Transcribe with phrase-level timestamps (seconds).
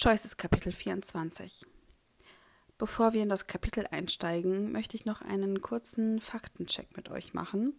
[0.00, 1.66] Choices Kapitel 24.
[2.78, 7.74] Bevor wir in das Kapitel einsteigen, möchte ich noch einen kurzen Faktencheck mit euch machen.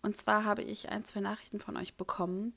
[0.00, 2.54] Und zwar habe ich ein, zwei Nachrichten von euch bekommen,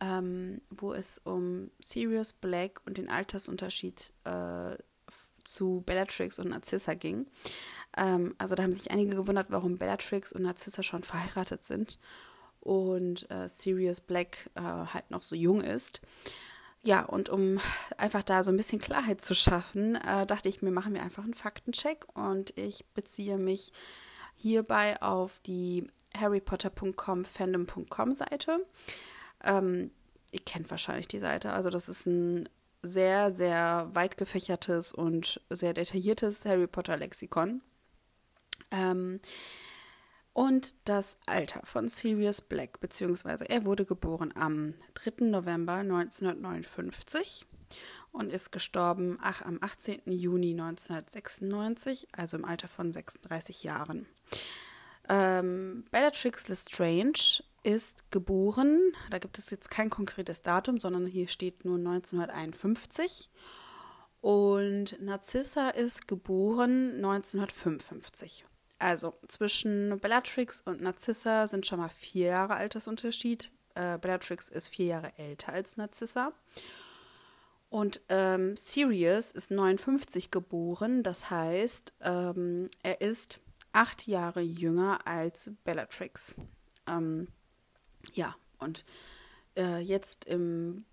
[0.00, 4.76] ähm, wo es um Sirius Black und den Altersunterschied äh,
[5.44, 7.28] zu Bellatrix und Narcissa ging.
[7.96, 11.98] Ähm, also da haben sich einige gewundert, warum Bellatrix und Narcissa schon verheiratet sind
[12.60, 16.02] und äh, Sirius Black äh, halt noch so jung ist.
[16.84, 17.60] Ja, und um
[17.96, 21.22] einfach da so ein bisschen Klarheit zu schaffen, äh, dachte ich mir, machen wir einfach
[21.22, 23.72] einen Faktencheck und ich beziehe mich
[24.34, 28.66] hierbei auf die harrypotter.com fandom.com Seite.
[29.44, 29.92] Ähm,
[30.32, 32.48] ihr kennt wahrscheinlich die Seite, also das ist ein
[32.82, 37.62] sehr, sehr weit gefächertes und sehr detailliertes Harry Potter Lexikon.
[38.72, 39.20] Ähm,
[40.32, 45.26] und das Alter von Sirius Black, beziehungsweise er wurde geboren am 3.
[45.26, 47.46] November 1959
[48.12, 50.02] und ist gestorben ach, am 18.
[50.06, 54.06] Juni 1996, also im Alter von 36 Jahren.
[55.08, 61.64] Ähm, Bellatrix Lestrange ist geboren, da gibt es jetzt kein konkretes Datum, sondern hier steht
[61.64, 63.30] nur 1951.
[64.20, 68.44] Und Narcissa ist geboren 1955.
[68.82, 73.52] Also zwischen Bellatrix und Narcissa sind schon mal vier Jahre Altersunterschied.
[73.76, 76.32] Äh, Bellatrix ist vier Jahre älter als Narcissa.
[77.70, 83.40] Und ähm, Sirius ist 59 geboren, das heißt, ähm, er ist
[83.72, 86.34] acht Jahre jünger als Bellatrix.
[86.88, 87.28] Ähm,
[88.14, 88.84] ja, und
[89.56, 90.84] äh, jetzt im,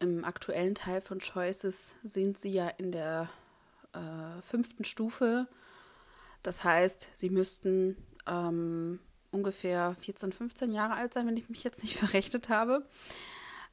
[0.00, 3.30] im aktuellen Teil von Choices sind sie ja in der
[3.92, 5.46] äh, fünften Stufe
[6.42, 8.98] das heißt, sie müssten ähm,
[9.30, 12.86] ungefähr 14, 15 Jahre alt sein, wenn ich mich jetzt nicht verrechnet habe.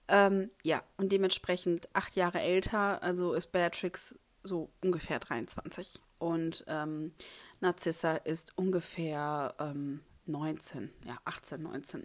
[0.08, 6.00] Ähm, ja, und dementsprechend acht Jahre älter, also ist Beatrix so ungefähr 23.
[6.18, 7.14] Und ähm,
[7.60, 12.04] Narzissa ist ungefähr ähm, 19, ja, 18, 19.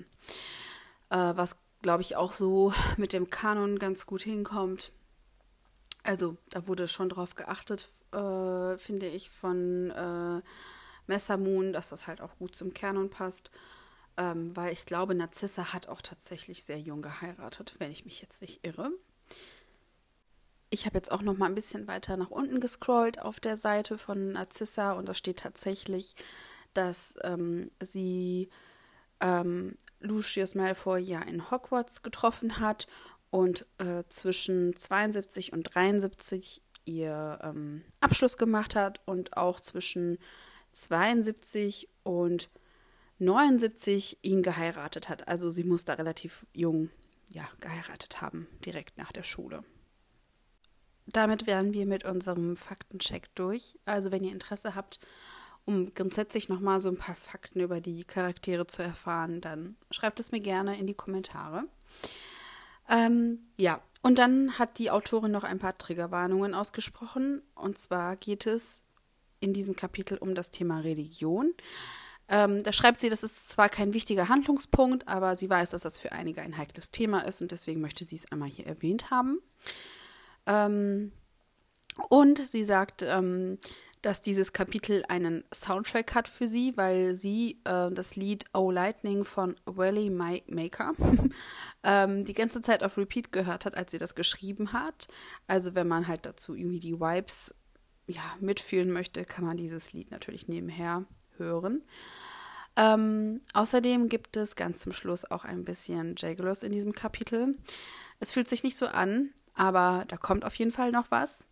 [1.11, 4.93] Äh, was, glaube ich, auch so mit dem Kanon ganz gut hinkommt.
[6.03, 10.43] Also, da wurde schon drauf geachtet äh, finde ich, von äh,
[11.07, 13.51] Messermoon, dass das halt auch gut zum Kanon passt.
[14.17, 18.43] Ähm, weil ich glaube, Narzissa hat auch tatsächlich sehr jung geheiratet, wenn ich mich jetzt
[18.43, 18.93] nicht irre.
[20.71, 23.99] Ich habe jetzt auch noch mal ein bisschen weiter nach unten gescrollt auf der Seite
[23.99, 26.15] von Narzissa und da steht tatsächlich,
[26.75, 28.51] dass ähm, sie
[29.21, 32.87] ähm, Lucius Malfoy ja in Hogwarts getroffen hat
[33.31, 40.19] und äh, zwischen 72 und 73 ihr ähm, Abschluss gemacht hat und auch zwischen
[40.73, 42.51] 72 und
[43.19, 45.29] 79 ihn geheiratet hat.
[45.29, 46.91] Also sie muss da relativ jung
[47.31, 49.65] ja, geheiratet haben, direkt nach der Schule.
[51.07, 53.79] Damit wären wir mit unserem Faktencheck durch.
[53.85, 54.99] Also wenn ihr Interesse habt,
[55.67, 60.33] um grundsätzlich nochmal so ein paar Fakten über die Charaktere zu erfahren, dann schreibt es
[60.33, 61.65] mir gerne in die Kommentare.
[62.89, 67.43] Ähm, ja, und dann hat die Autorin noch ein paar Triggerwarnungen ausgesprochen.
[67.55, 68.83] Und zwar geht es
[69.41, 71.55] in diesem Kapitel um das Thema Religion.
[72.29, 75.99] Ähm, da schreibt sie, das ist zwar kein wichtiger Handlungspunkt, aber sie weiß, dass das
[75.99, 79.41] für einige ein heikles Thema ist und deswegen möchte sie es einmal hier erwähnt haben.
[80.47, 81.13] Ähm,
[82.09, 83.59] und sie sagt, ähm,
[84.05, 89.25] dass dieses Kapitel einen Soundtrack hat für sie, weil sie äh, das Lied Oh Lightning
[89.25, 90.93] von Wally Maker
[91.83, 95.09] ähm, die ganze Zeit auf Repeat gehört hat, als sie das geschrieben hat.
[95.47, 97.55] Also wenn man halt dazu irgendwie die Vibes
[98.07, 101.07] ja, mitfühlen möchte, kann man dieses Lied natürlich nebenher
[101.39, 101.83] hören.
[102.77, 107.57] Ähm, außerdem gibt es ganz zum Schluss auch ein bisschen Jaguars in diesem Kapitel.
[108.21, 111.47] Es fühlt sich nicht so an, aber da kommt auf jeden Fall noch was.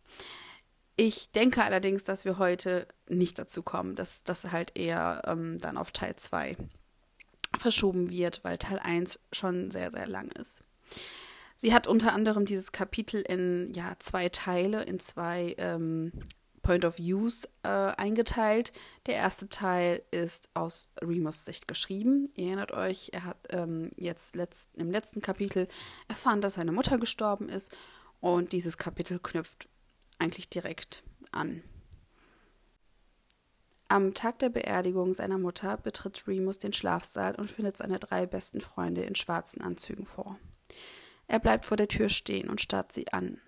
[0.97, 5.79] Ich denke allerdings, dass wir heute nicht dazu kommen, dass das halt eher ähm, dann
[5.79, 6.57] auf Teil 2
[7.59, 10.65] verschoben wird, weil Teil 1 schon sehr, sehr lang ist.
[11.57, 16.13] Sie hat unter anderem dieses Kapitel in ja, zwei Teile, in zwei ähm,
[16.63, 18.73] Point of Views äh, eingeteilt.
[19.07, 22.29] Der erste Teil ist aus Remus Sicht geschrieben.
[22.35, 25.69] Ihr erinnert euch, er hat ähm, jetzt letzt, im letzten Kapitel
[26.09, 27.75] erfahren, dass seine Mutter gestorben ist.
[28.21, 29.69] Und dieses Kapitel knüpft
[30.23, 31.03] eigentlich direkt
[31.33, 31.63] an.
[33.89, 38.63] Am Tag der Beerdigung seiner Mutter betritt Remus den Schlafsaal und findet seine drei besten
[38.63, 40.39] Freunde in schwarzen Anzügen vor.
[41.27, 43.41] Er bleibt vor der Tür stehen und starrt sie an.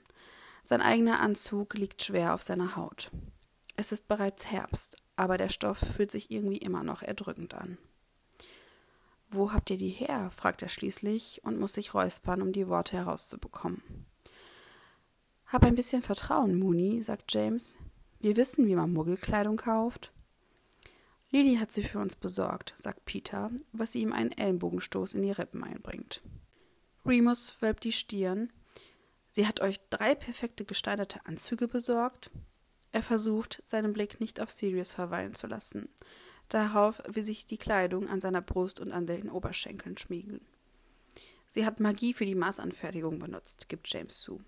[0.62, 3.10] Sein eigener Anzug liegt schwer auf seiner Haut.
[3.76, 7.78] Es ist bereits Herbst, aber der Stoff fühlt sich irgendwie immer noch erdrückend an.
[9.30, 10.30] Wo habt ihr die her?
[10.30, 13.82] fragt er schließlich und muss sich räuspern, um die Worte herauszubekommen.
[15.54, 17.78] Hab ein bisschen Vertrauen, Mooney, sagt James.
[18.18, 20.10] Wir wissen, wie man Muggelkleidung kauft.
[21.30, 25.62] Lily hat sie für uns besorgt, sagt Peter, was ihm einen Ellenbogenstoß in die Rippen
[25.62, 26.22] einbringt.
[27.06, 28.52] Remus wölbt die Stirn.
[29.30, 32.32] Sie hat euch drei perfekte gesteinerte Anzüge besorgt.
[32.90, 35.88] Er versucht, seinen Blick nicht auf Sirius verweilen zu lassen,
[36.48, 40.40] darauf, wie sich die Kleidung an seiner Brust und an den Oberschenkeln schmiegen.
[41.46, 44.40] Sie hat Magie für die Maßanfertigung benutzt, gibt James zu.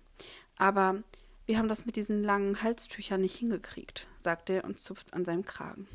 [0.57, 1.03] Aber
[1.45, 5.45] wir haben das mit diesen langen Halstüchern nicht hingekriegt, sagt er und zupft an seinem
[5.45, 5.87] Kragen.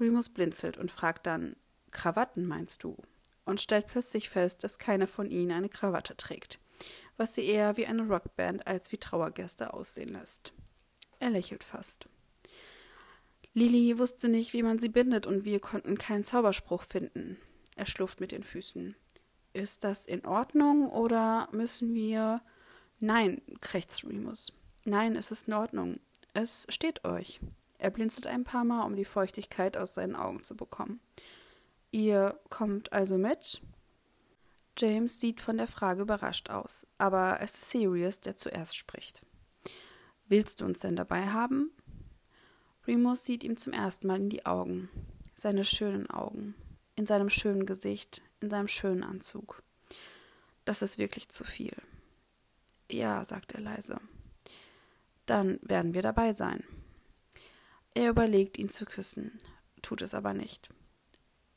[0.00, 1.56] Remus blinzelt und fragt dann,
[1.90, 2.96] Krawatten meinst du?
[3.44, 6.58] Und stellt plötzlich fest, dass keiner von ihnen eine Krawatte trägt,
[7.16, 10.52] was sie eher wie eine Rockband als wie Trauergäste aussehen lässt.
[11.20, 12.08] Er lächelt fast.
[13.52, 17.36] Lily wusste nicht, wie man sie bindet, und wir konnten keinen Zauberspruch finden.
[17.76, 18.96] Er schlufft mit den Füßen.
[19.52, 22.42] Ist das in Ordnung oder müssen wir.
[23.04, 24.50] Nein, krächzt Remus.
[24.86, 26.00] Nein, es ist in Ordnung.
[26.32, 27.38] Es steht euch.
[27.76, 31.00] Er blinzelt ein paar Mal, um die Feuchtigkeit aus seinen Augen zu bekommen.
[31.90, 33.60] Ihr kommt also mit?
[34.78, 39.20] James sieht von der Frage überrascht aus, aber es ist Sirius, der zuerst spricht.
[40.26, 41.72] Willst du uns denn dabei haben?
[42.86, 44.88] Remus sieht ihm zum ersten Mal in die Augen,
[45.34, 46.54] seine schönen Augen,
[46.96, 49.62] in seinem schönen Gesicht, in seinem schönen Anzug.
[50.64, 51.76] Das ist wirklich zu viel.
[52.90, 54.00] Ja, sagt er leise.
[55.26, 56.64] Dann werden wir dabei sein.
[57.94, 59.38] Er überlegt, ihn zu küssen,
[59.80, 60.68] tut es aber nicht.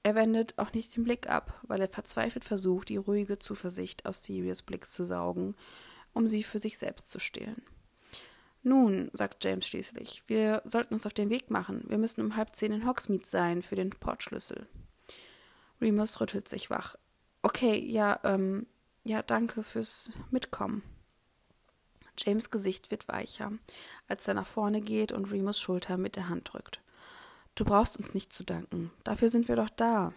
[0.04, 4.24] Er wendet auch nicht den Blick ab, weil er verzweifelt versucht, die ruhige Zuversicht aus
[4.24, 5.56] Sirius Blick zu saugen,
[6.14, 7.62] um sie für sich selbst zu stehlen.
[8.64, 11.84] Nun, sagt James schließlich, wir sollten uns auf den Weg machen.
[11.88, 14.68] Wir müssen um halb zehn in Hogsmeade sein für den Portschlüssel.
[15.82, 16.96] Remus rüttelt sich wach.
[17.42, 18.68] Okay, ja, ähm,
[19.04, 20.84] ja, danke fürs Mitkommen.
[22.18, 23.52] James Gesicht wird weicher,
[24.08, 26.82] als er nach vorne geht und Remus Schulter mit der Hand drückt.
[27.56, 28.92] Du brauchst uns nicht zu danken.
[29.04, 30.14] Dafür sind wir doch da.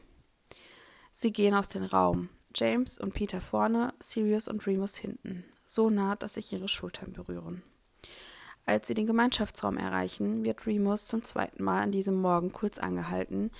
[1.13, 2.29] Sie gehen aus dem Raum.
[2.55, 5.45] James und Peter vorne, Sirius und Remus hinten.
[5.67, 7.63] So nah, dass sich ihre Schultern berühren.
[8.67, 13.51] Als sie den Gemeinschaftsraum erreichen, wird Remus zum zweiten Mal an diesem Morgen kurz angehalten,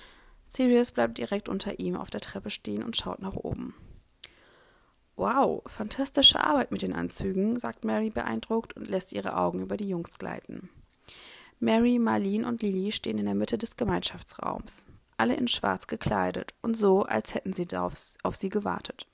[0.51, 3.73] Sirius bleibt direkt unter ihm auf der Treppe stehen und schaut nach oben.
[5.21, 9.87] Wow, fantastische Arbeit mit den Anzügen, sagt Mary beeindruckt und lässt ihre Augen über die
[9.87, 10.71] Jungs gleiten.
[11.59, 14.87] Mary, Marlene und Lily stehen in der Mitte des Gemeinschaftsraums,
[15.17, 19.05] alle in schwarz gekleidet und so, als hätten sie auf, auf sie gewartet.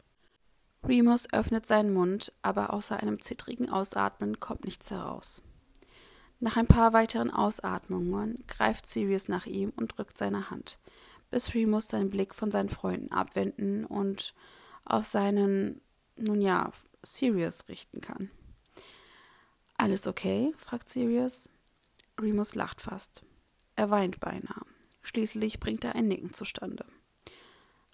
[0.88, 5.44] Remus öffnet seinen Mund, aber außer einem zittrigen Ausatmen kommt nichts heraus.
[6.40, 10.80] Nach ein paar weiteren Ausatmungen greift Sirius nach ihm und drückt seine Hand
[11.30, 14.34] bis Remus seinen Blick von seinen Freunden abwenden und
[14.86, 15.82] auf seinen,
[16.18, 16.72] nun ja,
[17.04, 18.30] Sirius richten kann.
[19.78, 20.54] Alles okay?
[20.58, 21.50] fragt Sirius.
[22.20, 23.22] Remus lacht fast.
[23.76, 24.66] Er weint beinahe.
[25.04, 26.86] Schließlich bringt er ein Nicken zustande.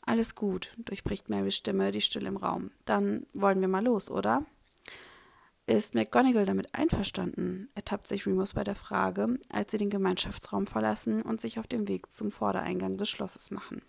[0.05, 2.71] Alles gut, durchbricht Marys Stimme die Stille im Raum.
[2.85, 4.45] Dann wollen wir mal los, oder?
[5.65, 7.69] Ist McGonagall damit einverstanden?
[7.73, 11.87] ertappt sich Remus bei der Frage, als sie den Gemeinschaftsraum verlassen und sich auf den
[11.87, 13.81] Weg zum Vordereingang des Schlosses machen.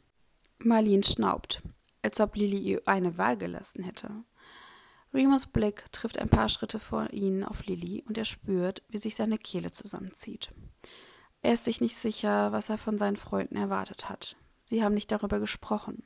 [0.58, 1.62] Marlene schnaubt,
[2.04, 4.10] als ob Lily ihr eine Wahl gelassen hätte.
[5.14, 9.14] Remus Blick trifft ein paar Schritte vor ihnen auf Lily und er spürt, wie sich
[9.14, 10.50] seine Kehle zusammenzieht.
[11.40, 14.36] Er ist sich nicht sicher, was er von seinen Freunden erwartet hat.
[14.64, 16.02] Sie haben nicht darüber gesprochen,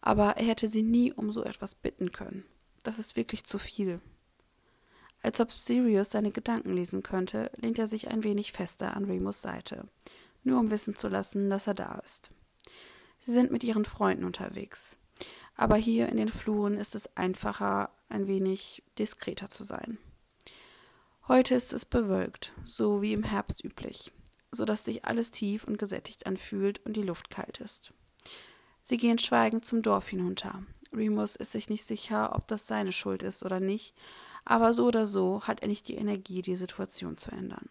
[0.00, 2.44] aber er hätte sie nie um so etwas bitten können.
[2.82, 4.00] Das ist wirklich zu viel.
[5.22, 9.40] Als ob Sirius seine Gedanken lesen könnte, lehnt er sich ein wenig fester an Remus
[9.40, 9.88] Seite,
[10.42, 12.30] nur um wissen zu lassen, dass er da ist.
[13.18, 14.98] Sie sind mit ihren Freunden unterwegs.
[15.56, 19.98] Aber hier in den Fluren ist es einfacher, ein wenig diskreter zu sein.
[21.26, 24.12] Heute ist es bewölkt, so wie im Herbst üblich,
[24.50, 27.94] so dass sich alles tief und gesättigt anfühlt und die Luft kalt ist.
[28.82, 30.62] Sie gehen schweigend zum Dorf hinunter.
[30.92, 33.94] Remus ist sich nicht sicher, ob das seine Schuld ist oder nicht,
[34.44, 37.70] aber so oder so hat er nicht die Energie, die Situation zu ändern.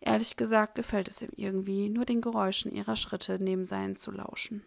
[0.00, 4.64] Ehrlich gesagt gefällt es ihm irgendwie, nur den Geräuschen ihrer Schritte neben seinen zu lauschen.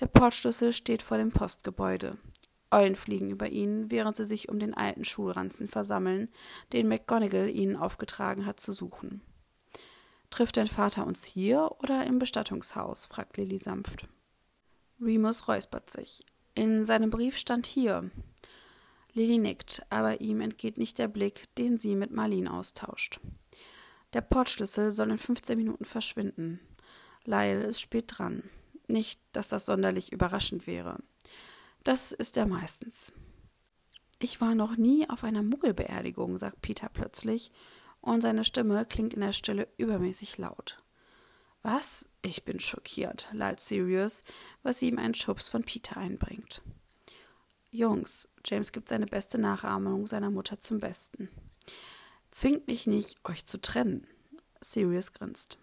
[0.00, 2.18] Der Portschlüssel steht vor dem Postgebäude.
[2.70, 6.28] Eulen fliegen über ihn, während sie sich um den alten Schulranzen versammeln,
[6.72, 9.20] den McGonagall ihnen aufgetragen hat zu suchen.
[10.30, 13.04] Trifft dein Vater uns hier oder im Bestattungshaus?
[13.04, 14.08] fragt Lilly sanft.
[15.00, 16.20] Remus räuspert sich.
[16.54, 18.10] In seinem Brief stand hier.
[19.12, 23.20] Lilly nickt, aber ihm entgeht nicht der Blick, den sie mit Marlene austauscht.
[24.14, 26.60] Der Portschlüssel soll in 15 Minuten verschwinden.
[27.24, 28.44] Lyle ist spät dran.
[28.88, 30.98] Nicht, dass das sonderlich überraschend wäre.
[31.84, 33.12] Das ist er meistens.
[34.18, 37.50] Ich war noch nie auf einer Muggelbeerdigung, sagt Peter plötzlich,
[38.00, 40.82] und seine Stimme klingt in der Stille übermäßig laut.
[41.62, 42.06] Was?
[42.22, 44.22] Ich bin schockiert, lallt Sirius,
[44.62, 46.62] was ihm einen Schubs von Peter einbringt.
[47.70, 51.28] Jungs, James gibt seine beste Nachahmung seiner Mutter zum Besten.
[52.30, 54.06] Zwingt mich nicht, euch zu trennen.
[54.60, 55.58] Sirius grinst.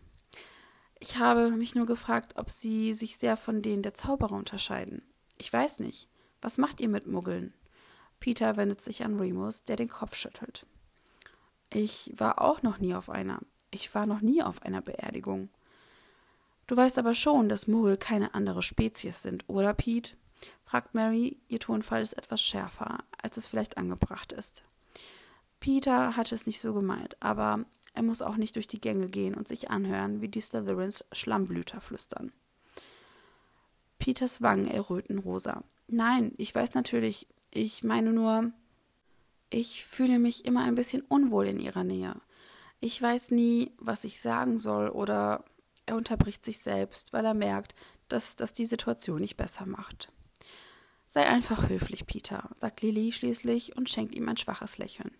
[0.99, 5.01] Ich habe mich nur gefragt, ob sie sich sehr von denen der Zauberer unterscheiden.
[5.37, 6.09] Ich weiß nicht.
[6.41, 7.53] Was macht ihr mit Muggeln?
[8.19, 10.65] Peter wendet sich an Remus, der den Kopf schüttelt.
[11.71, 13.39] Ich war auch noch nie auf einer.
[13.71, 15.49] Ich war noch nie auf einer Beerdigung.
[16.67, 20.15] Du weißt aber schon, dass Muggel keine andere Spezies sind, oder, Pete?
[20.63, 21.37] fragt Mary.
[21.47, 24.63] Ihr Tonfall ist etwas schärfer, als es vielleicht angebracht ist.
[25.59, 27.65] Peter hatte es nicht so gemeint, aber
[27.99, 31.81] er muss auch nicht durch die Gänge gehen und sich anhören, wie die Slytherins Schlammblüter
[31.81, 32.31] flüstern.
[33.97, 35.65] Peters Wangen erröten rosa.
[35.89, 38.53] Nein, ich weiß natürlich, ich meine nur,
[39.49, 42.15] ich fühle mich immer ein bisschen unwohl in ihrer Nähe.
[42.79, 45.43] Ich weiß nie, was ich sagen soll, oder
[45.85, 47.75] er unterbricht sich selbst, weil er merkt,
[48.07, 50.09] dass das die Situation nicht besser macht.
[51.05, 55.11] Sei einfach höflich, Peter, sagt Lily schließlich und schenkt ihm ein schwaches Lächeln.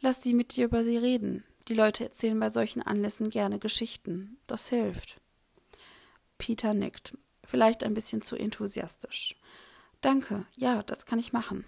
[0.00, 1.44] Lass sie mit dir über sie reden.
[1.70, 4.38] Die Leute erzählen bei solchen Anlässen gerne Geschichten.
[4.48, 5.20] Das hilft.
[6.36, 9.36] Peter nickt, vielleicht ein bisschen zu enthusiastisch.
[10.00, 11.64] Danke, ja, das kann ich machen.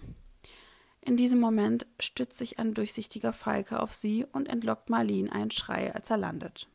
[0.99, 5.95] In diesem Moment stützt sich ein durchsichtiger Falke auf sie und entlockt Marlene einen Schrei,
[5.95, 6.67] als er landet.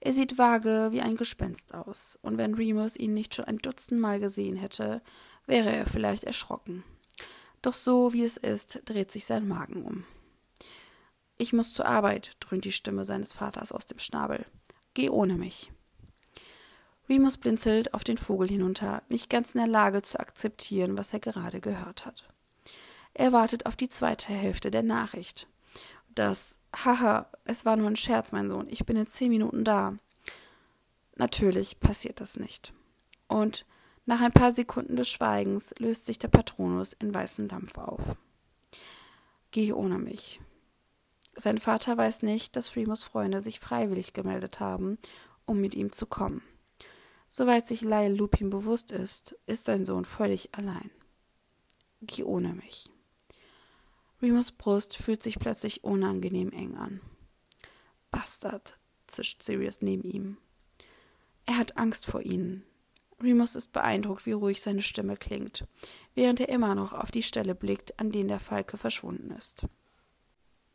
[0.00, 4.00] Er sieht vage wie ein Gespenst aus, und wenn Remus ihn nicht schon ein Dutzend
[4.00, 5.02] Mal gesehen hätte,
[5.46, 6.82] wäre er vielleicht erschrocken.
[7.62, 10.04] Doch so wie es ist, dreht sich sein Magen um.
[11.40, 14.44] Ich muss zur Arbeit, dröhnt die Stimme seines Vaters aus dem Schnabel.
[14.92, 15.72] Geh ohne mich.
[17.08, 21.20] Remus blinzelt auf den Vogel hinunter, nicht ganz in der Lage zu akzeptieren, was er
[21.20, 22.28] gerade gehört hat.
[23.14, 25.48] Er wartet auf die zweite Hälfte der Nachricht.
[26.14, 29.96] Das Haha, es war nur ein Scherz, mein Sohn, ich bin in zehn Minuten da.
[31.16, 32.74] Natürlich passiert das nicht.
[33.28, 33.64] Und
[34.04, 38.14] nach ein paar Sekunden des Schweigens löst sich der Patronus in weißen Dampf auf.
[39.52, 40.38] Geh ohne mich.
[41.36, 44.98] Sein Vater weiß nicht, dass Remus Freunde sich freiwillig gemeldet haben,
[45.46, 46.42] um mit ihm zu kommen.
[47.28, 50.90] Soweit sich Lyle Lupin bewusst ist, ist sein Sohn völlig allein.
[52.00, 52.90] Geh ohne mich.
[54.20, 57.00] Remus Brust fühlt sich plötzlich unangenehm eng an.
[58.10, 60.36] Bastard, zischt Sirius neben ihm.
[61.46, 62.64] Er hat Angst vor ihnen.
[63.22, 65.66] Remus ist beeindruckt, wie ruhig seine Stimme klingt,
[66.14, 69.66] während er immer noch auf die Stelle blickt, an der der Falke verschwunden ist.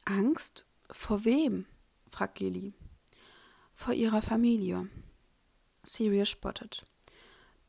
[0.06, 0.66] Angst?
[0.92, 1.66] Vor wem?
[2.08, 2.74] fragt Lily.
[3.74, 4.88] Vor ihrer Familie.
[5.84, 6.86] Sirius spottet.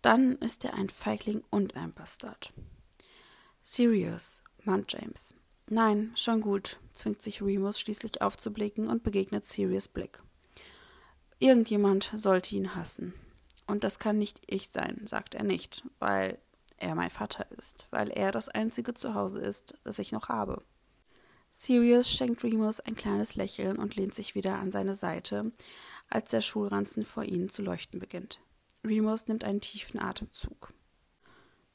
[0.03, 2.53] Dann ist er ein Feigling und ein Bastard.
[3.63, 5.35] Sirius, mahnt James.
[5.69, 10.23] Nein, schon gut, zwingt sich Remus schließlich aufzublicken und begegnet Sirius Blick.
[11.39, 13.15] Irgendjemand sollte ihn hassen.
[13.67, 16.39] Und das kann nicht ich sein, sagt er nicht, weil
[16.77, 20.63] er mein Vater ist, weil er das einzige Zuhause ist, das ich noch habe.
[21.59, 25.53] Sirius schenkt Remus ein kleines Lächeln und lehnt sich wieder an seine Seite,
[26.11, 28.41] als der Schulranzen vor ihnen zu leuchten beginnt.
[28.85, 30.75] Remus nimmt einen tiefen Atemzug.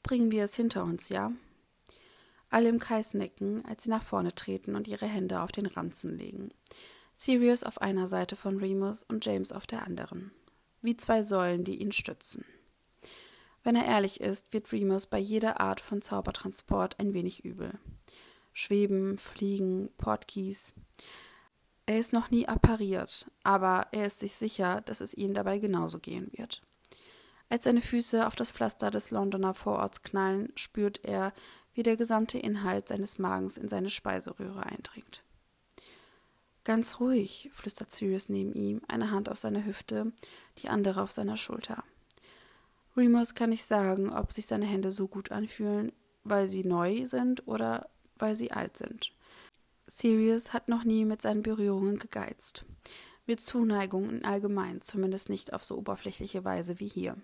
[0.04, 1.32] Bringen wir es hinter uns, ja?
[2.48, 6.16] Alle im Kreis nicken, als sie nach vorne treten und ihre Hände auf den Ranzen
[6.16, 6.50] legen.
[7.16, 10.30] Sirius auf einer Seite von Remus und James auf der anderen.
[10.80, 12.44] Wie zwei Säulen, die ihn stützen.
[13.64, 17.80] Wenn er ehrlich ist, wird Remus bei jeder Art von Zaubertransport ein wenig übel.
[18.52, 20.74] Schweben, Fliegen, Portkies.
[21.86, 25.98] Er ist noch nie appariert, aber er ist sich sicher, dass es ihm dabei genauso
[25.98, 26.62] gehen wird.
[27.48, 31.32] Als seine Füße auf das Pflaster des Londoner Vororts knallen, spürt er,
[31.74, 35.22] wie der gesamte Inhalt seines Magens in seine Speiseröhre eindringt.
[36.64, 40.12] Ganz ruhig, flüstert Sirius neben ihm, eine Hand auf seiner Hüfte,
[40.58, 41.82] die andere auf seiner Schulter.
[42.96, 45.92] Remus kann nicht sagen, ob sich seine Hände so gut anfühlen,
[46.24, 47.88] weil sie neu sind oder
[48.22, 49.12] weil sie alt sind.
[49.86, 52.64] Sirius hat noch nie mit seinen Berührungen gegeizt.
[53.26, 57.16] Mit Zuneigung in allgemein, zumindest nicht auf so oberflächliche Weise wie hier.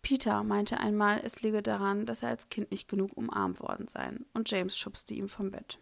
[0.00, 4.12] Peter meinte einmal, es liege daran, dass er als Kind nicht genug umarmt worden sei,
[4.34, 5.78] und James schubste ihn vom Bett.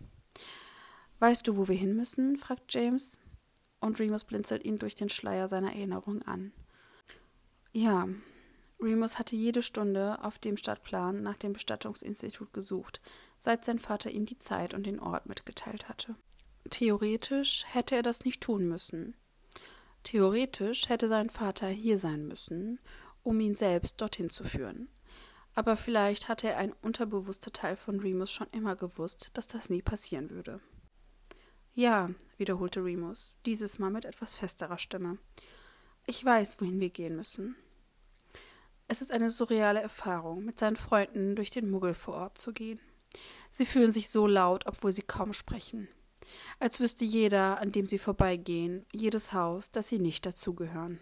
[1.18, 2.36] Weißt du, wo wir hin müssen?
[2.36, 3.20] fragt James,
[3.80, 6.52] und Remus blinzelt ihn durch den Schleier seiner Erinnerung an.
[7.72, 8.08] Ja,
[8.80, 13.00] Remus hatte jede Stunde auf dem Stadtplan nach dem Bestattungsinstitut gesucht,
[13.38, 16.16] seit sein Vater ihm die Zeit und den Ort mitgeteilt hatte.
[16.68, 19.16] Theoretisch hätte er das nicht tun müssen.
[20.02, 22.78] Theoretisch hätte sein Vater hier sein müssen,
[23.22, 24.88] um ihn selbst dorthin zu führen.
[25.54, 30.30] Aber vielleicht hatte ein unterbewusster Teil von Remus schon immer gewusst, dass das nie passieren
[30.30, 30.60] würde.
[31.74, 35.18] Ja, wiederholte Remus, dieses Mal mit etwas festerer Stimme.
[36.06, 37.56] Ich weiß, wohin wir gehen müssen.
[38.88, 42.80] Es ist eine surreale Erfahrung, mit seinen Freunden durch den Muggel vor Ort zu gehen.
[43.50, 45.88] Sie fühlen sich so laut, obwohl sie kaum sprechen.
[46.58, 51.00] Als wüsste jeder, an dem sie vorbeigehen, jedes Haus, dass sie nicht dazugehören.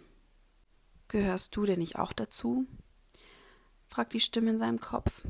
[1.07, 2.65] Gehörst du denn nicht auch dazu?
[3.87, 5.23] fragt die Stimme in seinem Kopf.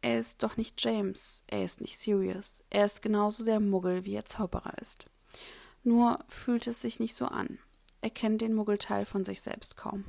[0.00, 4.14] Er ist doch nicht James, er ist nicht Sirius, er ist genauso sehr Muggel, wie
[4.14, 5.06] er Zauberer ist.
[5.82, 7.58] Nur fühlt es sich nicht so an.
[8.00, 10.04] Er kennt den Muggelteil von sich selbst kaum.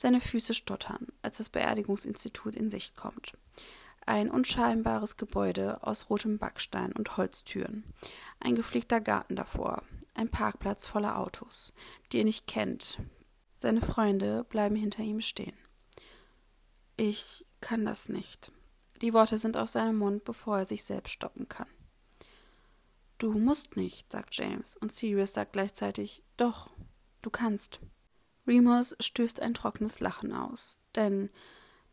[0.00, 3.32] Seine Füße stottern, als das Beerdigungsinstitut in Sicht kommt.
[4.06, 7.82] Ein unscheinbares Gebäude aus rotem Backstein und Holztüren.
[8.38, 9.82] Ein gepflegter Garten davor.
[10.14, 11.72] Ein Parkplatz voller Autos,
[12.12, 13.00] die er nicht kennt.
[13.56, 15.58] Seine Freunde bleiben hinter ihm stehen.
[16.96, 18.52] Ich kann das nicht.
[19.02, 21.66] Die Worte sind aus seinem Mund, bevor er sich selbst stoppen kann.
[23.18, 26.70] Du musst nicht, sagt James, und Sirius sagt gleichzeitig Doch,
[27.20, 27.80] du kannst.
[28.48, 31.30] Remus stößt ein trockenes Lachen aus, denn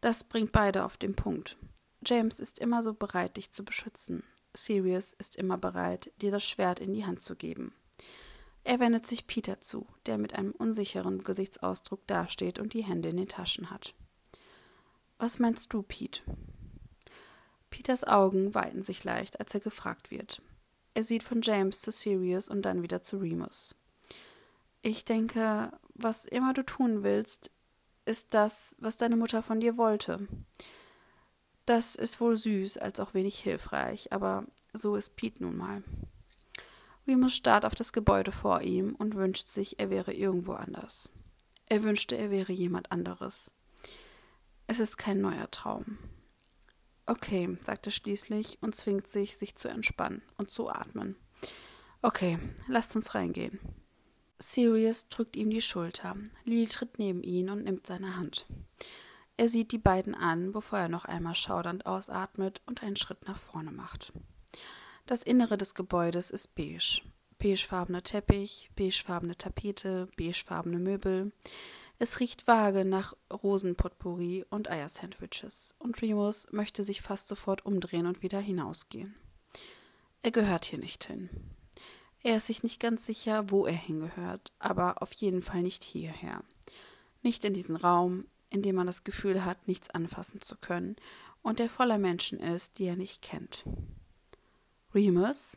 [0.02, 1.58] das bringt beide auf den Punkt.
[2.06, 4.24] James ist immer so bereit, dich zu beschützen.
[4.54, 7.74] Sirius ist immer bereit, dir das Schwert in die Hand zu geben.
[8.64, 13.18] Er wendet sich Peter zu, der mit einem unsicheren Gesichtsausdruck dasteht und die Hände in
[13.18, 13.94] den Taschen hat.
[15.18, 16.22] Was meinst du, Pete?
[17.70, 20.42] Peters Augen weiten sich leicht, als er gefragt wird.
[20.94, 23.76] Er sieht von James zu Sirius und dann wieder zu Remus.
[24.82, 27.52] Ich denke, was immer du tun willst,
[28.06, 30.28] ist das, was deine Mutter von dir wollte.
[31.66, 35.84] Das ist wohl süß, als auch wenig hilfreich, aber so ist Pete nun mal.
[37.08, 41.12] Remus starrt auf das Gebäude vor ihm und wünscht sich, er wäre irgendwo anders.
[41.68, 43.52] Er wünschte, er wäre jemand anderes.
[44.68, 45.98] Es ist kein neuer Traum.
[47.08, 51.16] Okay, sagt er schließlich und zwingt sich, sich zu entspannen und zu atmen.
[52.02, 53.60] Okay, lasst uns reingehen.
[54.40, 56.16] Sirius drückt ihm die Schulter.
[56.44, 58.46] Lily tritt neben ihn und nimmt seine Hand.
[59.38, 63.38] Er sieht die beiden an, bevor er noch einmal schaudernd ausatmet und einen Schritt nach
[63.38, 64.14] vorne macht.
[65.06, 67.02] Das Innere des Gebäudes ist beige.
[67.38, 71.32] Beigefarbener Teppich, beigefarbene Tapete, beigefarbene Möbel.
[72.00, 78.22] Es riecht vage nach Rosenpotpourri und Eiersandwiches, und Remus möchte sich fast sofort umdrehen und
[78.22, 79.16] wieder hinausgehen.
[80.22, 81.30] Er gehört hier nicht hin.
[82.26, 86.44] Er ist sich nicht ganz sicher, wo er hingehört, aber auf jeden Fall nicht hierher.
[87.22, 90.96] Nicht in diesen Raum, in dem man das Gefühl hat, nichts anfassen zu können
[91.44, 93.64] und der voller Menschen ist, die er nicht kennt.
[94.96, 95.56] Remus?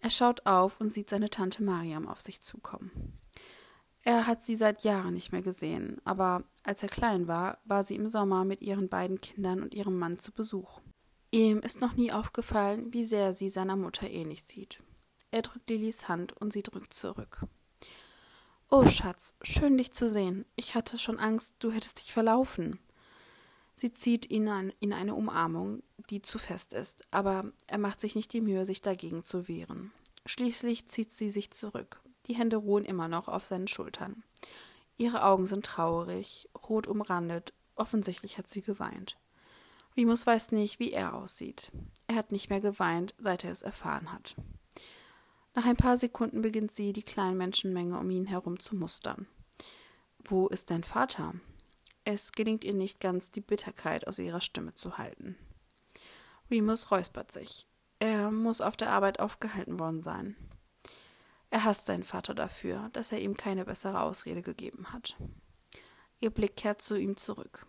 [0.00, 3.16] Er schaut auf und sieht seine Tante Mariam auf sich zukommen.
[4.02, 7.94] Er hat sie seit Jahren nicht mehr gesehen, aber als er klein war, war sie
[7.94, 10.80] im Sommer mit ihren beiden Kindern und ihrem Mann zu Besuch.
[11.30, 14.82] Ihm ist noch nie aufgefallen, wie sehr sie seiner Mutter ähnlich sieht.
[15.34, 17.44] Er drückt Lillys Hand und sie drückt zurück.
[18.70, 20.44] Oh, Schatz, schön dich zu sehen.
[20.54, 22.78] Ich hatte schon Angst, du hättest dich verlaufen.
[23.74, 28.14] Sie zieht ihn an, in eine Umarmung, die zu fest ist, aber er macht sich
[28.14, 29.90] nicht die Mühe, sich dagegen zu wehren.
[30.24, 32.00] Schließlich zieht sie sich zurück.
[32.26, 34.22] Die Hände ruhen immer noch auf seinen Schultern.
[34.96, 39.18] Ihre Augen sind traurig, rot umrandet, offensichtlich hat sie geweint.
[39.96, 41.72] Remus weiß nicht, wie er aussieht.
[42.06, 44.36] Er hat nicht mehr geweint, seit er es erfahren hat.
[45.54, 49.26] Nach ein paar Sekunden beginnt sie, die kleine Menschenmenge um ihn herum zu mustern.
[50.24, 51.34] Wo ist dein Vater?
[52.04, 55.36] Es gelingt ihr nicht ganz, die Bitterkeit aus ihrer Stimme zu halten.
[56.50, 57.66] Remus räuspert sich.
[58.00, 60.36] Er muss auf der Arbeit aufgehalten worden sein.
[61.50, 65.16] Er hasst seinen Vater dafür, dass er ihm keine bessere Ausrede gegeben hat.
[66.20, 67.64] Ihr Blick kehrt zu ihm zurück.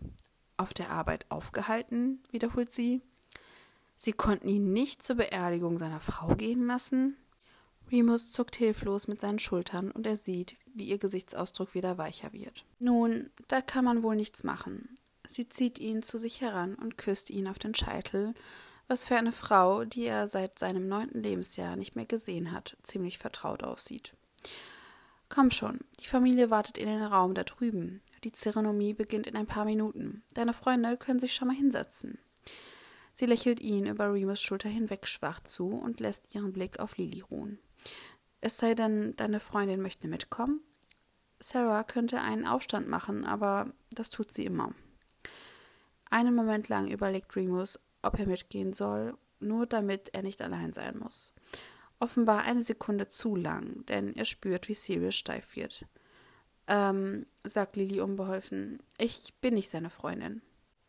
[0.56, 3.00] Auf der Arbeit aufgehalten, wiederholt sie.
[3.94, 7.16] Sie konnten ihn nicht zur Beerdigung seiner Frau gehen lassen?
[7.90, 12.64] Remus zuckt hilflos mit seinen Schultern und er sieht, wie ihr Gesichtsausdruck wieder weicher wird.
[12.78, 14.88] Nun, da kann man wohl nichts machen.
[15.26, 18.34] Sie zieht ihn zu sich heran und küsst ihn auf den Scheitel
[18.88, 23.18] was für eine Frau, die er seit seinem neunten Lebensjahr nicht mehr gesehen hat, ziemlich
[23.18, 24.14] vertraut aussieht.
[25.28, 28.00] Komm schon, die Familie wartet in den Raum da drüben.
[28.22, 30.22] Die Zeremonie beginnt in ein paar Minuten.
[30.34, 32.18] Deine Freunde können sich schon mal hinsetzen.
[33.12, 37.22] Sie lächelt ihn über Remus Schulter hinweg schwach zu und lässt ihren Blick auf Lily
[37.22, 37.58] ruhen.
[38.40, 40.60] Es sei denn, deine Freundin möchte mitkommen?
[41.38, 44.74] Sarah könnte einen Aufstand machen, aber das tut sie immer.
[46.10, 50.98] Einen Moment lang überlegt Remus, ob er mitgehen soll, nur damit er nicht allein sein
[50.98, 51.34] muss.
[51.98, 55.86] Offenbar eine Sekunde zu lang, denn er spürt, wie Sirius steif wird.
[56.68, 60.42] Ähm, sagt Lily unbeholfen, ich bin nicht seine Freundin.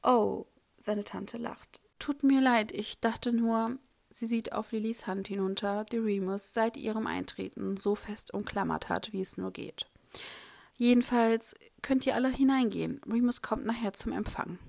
[0.04, 0.46] Oh,
[0.78, 1.82] seine Tante lacht.
[2.00, 3.78] Tut mir leid, ich dachte nur,
[4.18, 9.14] sie sieht auf Lillys Hand hinunter, die Remus seit ihrem Eintreten so fest umklammert hat,
[9.14, 9.88] wie es nur geht.
[10.76, 13.02] Jedenfalls könnt ihr alle hineingehen.
[13.12, 14.60] Remus kommt nachher zum Empfang.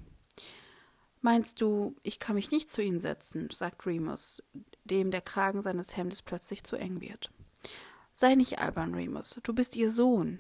[1.21, 3.49] Meinst du, ich kann mich nicht zu ihnen setzen?
[3.51, 4.43] sagt Remus,
[4.85, 7.31] dem der Kragen seines Hemdes plötzlich zu eng wird.
[8.15, 10.39] Sei nicht albern, Remus, du bist ihr Sohn.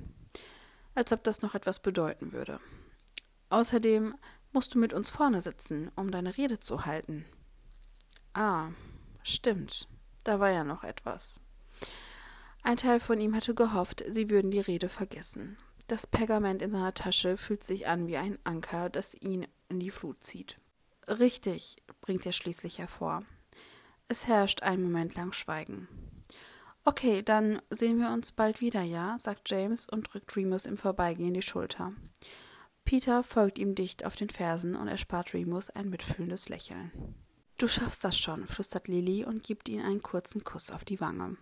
[0.94, 2.60] Als ob das noch etwas bedeuten würde.
[3.50, 4.14] Außerdem
[4.52, 7.24] musst du mit uns vorne sitzen, um deine Rede zu halten.
[8.34, 8.70] Ah,
[9.22, 9.88] stimmt,
[10.24, 11.40] da war ja noch etwas.
[12.62, 15.56] Ein Teil von ihm hatte gehofft, sie würden die Rede vergessen.
[15.86, 19.90] Das Pergament in seiner Tasche fühlt sich an wie ein Anker, das ihn in die
[19.90, 20.58] Flut zieht.
[21.06, 23.22] Richtig, bringt er schließlich hervor.
[24.06, 25.88] Es herrscht einen Moment lang Schweigen.
[26.84, 29.18] Okay, dann sehen wir uns bald wieder, ja?
[29.18, 31.92] sagt James und drückt Remus im Vorbeigehen die Schulter.
[32.84, 36.90] Peter folgt ihm dicht auf den Fersen und erspart Remus ein mitfühlendes Lächeln.
[37.58, 41.36] Du schaffst das schon, flüstert Lily und gibt ihm einen kurzen Kuss auf die Wange.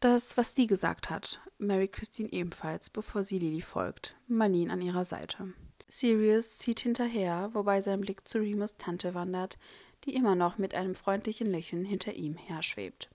[0.00, 1.40] Das, was die gesagt hat.
[1.58, 5.52] Mary küsst ihn ebenfalls, bevor sie Lily folgt, Marlene an ihrer Seite.
[5.86, 9.58] Sirius zieht hinterher, wobei sein Blick zu Remus Tante wandert,
[10.04, 13.10] die immer noch mit einem freundlichen Lächeln hinter ihm herschwebt.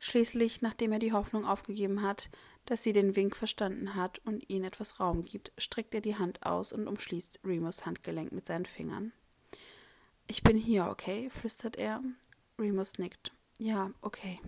[0.00, 2.28] Schließlich, nachdem er die Hoffnung aufgegeben hat,
[2.64, 6.44] dass sie den Wink verstanden hat und ihnen etwas Raum gibt, streckt er die Hand
[6.44, 9.12] aus und umschließt Remus Handgelenk mit seinen Fingern.
[10.28, 11.30] Ich bin hier, okay?
[11.30, 12.02] flüstert er.
[12.58, 13.32] Remus nickt.
[13.58, 14.40] Ja, okay.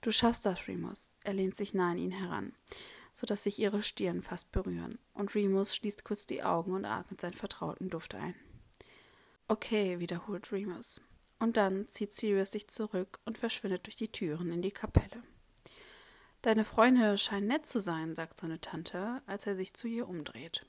[0.00, 1.12] Du schaffst das, Remus.
[1.22, 2.54] Er lehnt sich nah an ihn heran,
[3.12, 7.20] so dass sich ihre Stirn fast berühren, und Remus schließt kurz die Augen und atmet
[7.20, 8.34] seinen vertrauten Duft ein.
[9.48, 11.00] Okay, wiederholt Remus.
[11.38, 15.22] Und dann zieht Sirius sich zurück und verschwindet durch die Türen in die Kapelle.
[16.40, 20.64] Deine Freunde scheinen nett zu sein, sagt seine Tante, als er sich zu ihr umdreht.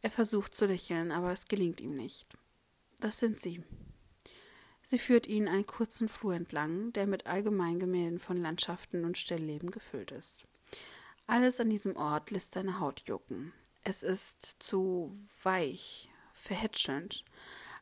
[0.00, 2.38] Er versucht zu lächeln, aber es gelingt ihm nicht.
[3.00, 3.62] Das sind sie.
[4.82, 10.10] Sie führt ihn einen kurzen Flur entlang, der mit Allgemeingemälden von Landschaften und Stillleben gefüllt
[10.10, 10.46] ist.
[11.26, 13.52] Alles an diesem Ort lässt seine Haut jucken.
[13.84, 17.24] Es ist zu weich, verhätschelnd,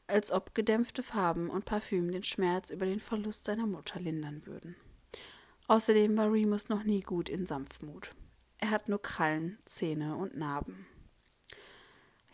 [0.07, 4.77] als ob gedämpfte Farben und Parfüm den Schmerz über den Verlust seiner Mutter lindern würden.
[5.67, 8.11] Außerdem war Remus noch nie gut in Sanftmut.
[8.59, 10.87] Er hat nur Krallen, Zähne und Narben.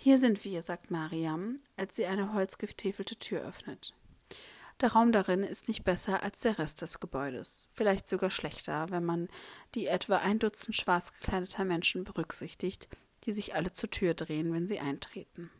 [0.04, 3.94] Hier sind wir, sagt Mariam, als sie eine holzgetäfelte Tür öffnet.
[4.82, 9.06] Der Raum darin ist nicht besser als der Rest des Gebäudes, vielleicht sogar schlechter, wenn
[9.06, 9.28] man
[9.74, 12.86] die etwa ein Dutzend schwarz gekleideter Menschen berücksichtigt,
[13.24, 15.50] die sich alle zur Tür drehen, wenn sie eintreten.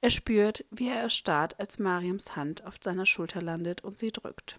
[0.00, 4.58] Er spürt, wie er erstarrt, als Mariams Hand auf seiner Schulter landet und sie drückt.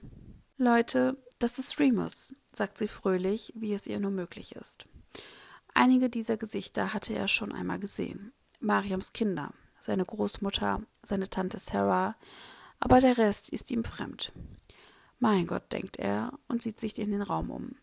[0.58, 4.86] Leute, das ist Remus, sagt sie fröhlich, wie es ihr nur möglich ist.
[5.74, 8.32] Einige dieser Gesichter hatte er schon einmal gesehen.
[8.60, 12.16] Mariams Kinder, seine Großmutter, seine Tante Sarah,
[12.80, 14.34] aber der Rest ist ihm fremd.
[15.20, 17.76] Mein Gott, denkt er und sieht sich in den Raum um.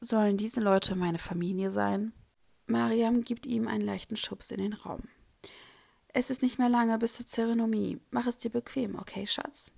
[0.00, 2.12] Sollen diese Leute meine Familie sein?
[2.66, 5.02] Mariam gibt ihm einen leichten Schubs in den Raum.
[6.08, 8.00] Es ist nicht mehr lange bis zur Zeremonie.
[8.10, 9.72] Mach es dir bequem, okay, Schatz?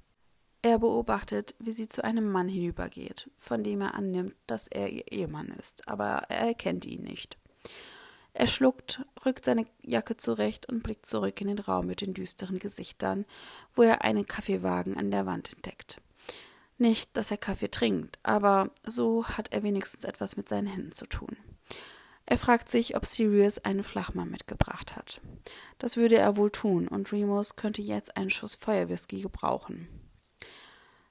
[0.63, 5.13] Er beobachtet, wie sie zu einem Mann hinübergeht, von dem er annimmt, dass er ihr
[5.13, 7.37] Ehemann ist, aber er erkennt ihn nicht.
[8.37, 12.59] Er schluckt, rückt seine Jacke zurecht und blickt zurück in den Raum mit den düsteren
[12.59, 13.25] Gesichtern,
[13.77, 16.01] wo er einen Kaffeewagen an der Wand entdeckt.
[16.77, 21.07] Nicht, dass er Kaffee trinkt, aber so hat er wenigstens etwas mit seinen Händen zu
[21.07, 21.37] tun.
[22.27, 25.21] Er fragt sich, ob Sirius einen Flachmann mitgebracht hat.
[25.79, 29.89] Das würde er wohl tun, und Remus könnte jetzt einen Schuss Feuerwhisky gebrauchen.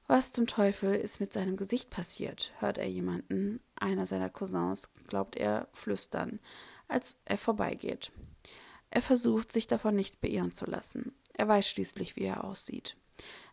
[0.08, 2.52] Was zum Teufel ist mit seinem Gesicht passiert?
[2.60, 6.40] hört er jemanden, einer seiner Cousins, glaubt er, flüstern,
[6.94, 8.12] als er vorbeigeht.
[8.90, 11.14] Er versucht, sich davon nicht beirren zu lassen.
[11.34, 12.96] Er weiß schließlich, wie er aussieht.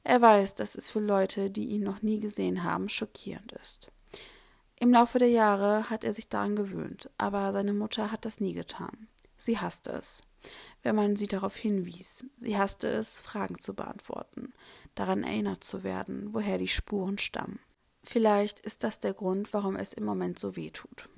[0.04, 3.90] Er weiß, dass es für Leute, die ihn noch nie gesehen haben, schockierend ist.
[4.76, 8.52] Im Laufe der Jahre hat er sich daran gewöhnt, aber seine Mutter hat das nie
[8.52, 9.08] getan.
[9.36, 10.22] Sie hasste es
[10.82, 12.24] wenn man sie darauf hinwies.
[12.38, 14.52] Sie hasste es, Fragen zu beantworten,
[14.94, 17.60] daran erinnert zu werden, woher die Spuren stammen.
[18.02, 21.08] Vielleicht ist das der Grund, warum es im Moment so weh tut.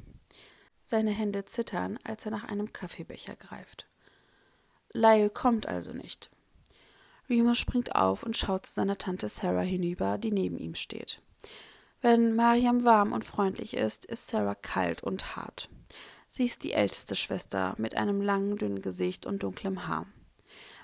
[0.92, 3.86] Seine Hände zittern, als er nach einem Kaffeebecher greift.
[4.92, 6.28] Lyle kommt also nicht.
[7.30, 11.22] Remus springt auf und schaut zu seiner Tante Sarah hinüber, die neben ihm steht.
[12.02, 15.70] Wenn Mariam warm und freundlich ist, ist Sarah kalt und hart.
[16.28, 20.04] Sie ist die älteste Schwester mit einem langen, dünnen Gesicht und dunklem Haar.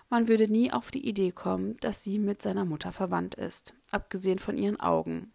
[0.09, 4.39] Man würde nie auf die Idee kommen, dass sie mit seiner Mutter verwandt ist, abgesehen
[4.39, 5.35] von ihren Augen.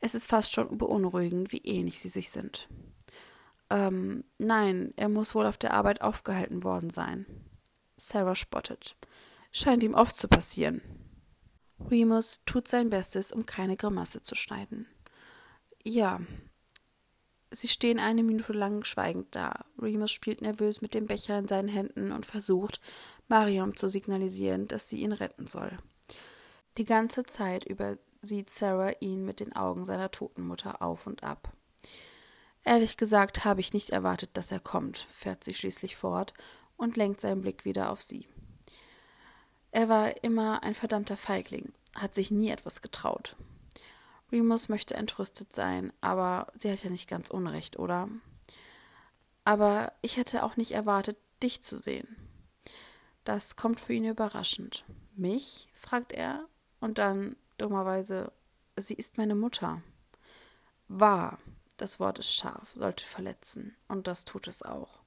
[0.00, 2.68] Es ist fast schon beunruhigend, wie ähnlich sie sich sind.
[3.74, 7.26] Ähm, nein, er muss wohl auf der Arbeit aufgehalten worden sein.
[7.96, 8.96] Sarah spottet.
[9.50, 10.80] Scheint ihm oft zu passieren.
[11.90, 14.86] Remus tut sein Bestes, um keine Grimasse zu schneiden.
[15.82, 16.20] Ja.
[17.50, 19.64] Sie stehen eine Minute lang schweigend da.
[19.76, 22.80] Remus spielt nervös mit dem Becher in seinen Händen und versucht,
[23.26, 25.76] Mariam zu signalisieren, dass sie ihn retten soll.
[26.78, 31.24] Die ganze Zeit über sieht Sarah ihn mit den Augen seiner toten Mutter auf und
[31.24, 31.52] ab.
[32.64, 36.32] Ehrlich gesagt habe ich nicht erwartet, dass er kommt, fährt sie schließlich fort
[36.76, 38.26] und lenkt seinen Blick wieder auf sie.
[39.70, 43.36] Er war immer ein verdammter Feigling, hat sich nie etwas getraut.
[44.32, 48.08] Remus möchte entrüstet sein, aber sie hat ja nicht ganz Unrecht, oder?
[49.44, 52.16] Aber ich hätte auch nicht erwartet, dich zu sehen.
[53.24, 54.84] Das kommt für ihn überraschend.
[55.14, 55.68] Mich?
[55.74, 56.48] fragt er,
[56.80, 58.32] und dann dummerweise,
[58.76, 59.82] sie ist meine Mutter.
[60.88, 61.38] War,
[61.76, 65.00] das Wort ist scharf, sollte verletzen, und das tut es auch.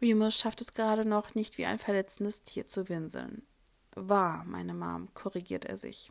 [0.00, 3.46] Remus schafft es gerade noch, nicht wie ein verletzendes Tier zu winseln.
[3.94, 6.10] War, meine Mom, korrigiert er sich.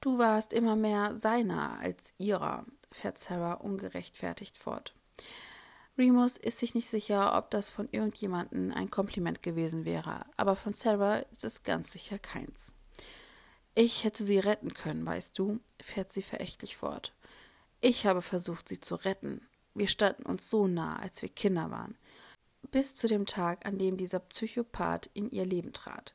[0.00, 4.94] Du warst immer mehr seiner als ihrer, fährt Sarah ungerechtfertigt fort.
[5.96, 10.74] Remus ist sich nicht sicher, ob das von irgendjemandem ein Kompliment gewesen wäre, aber von
[10.74, 12.74] Sarah ist es ganz sicher keins.
[13.74, 17.14] Ich hätte sie retten können, weißt du, fährt sie verächtlich fort.
[17.86, 19.42] Ich habe versucht, sie zu retten.
[19.74, 21.98] Wir standen uns so nah, als wir Kinder waren.
[22.70, 26.14] Bis zu dem Tag, an dem dieser Psychopath in ihr Leben trat.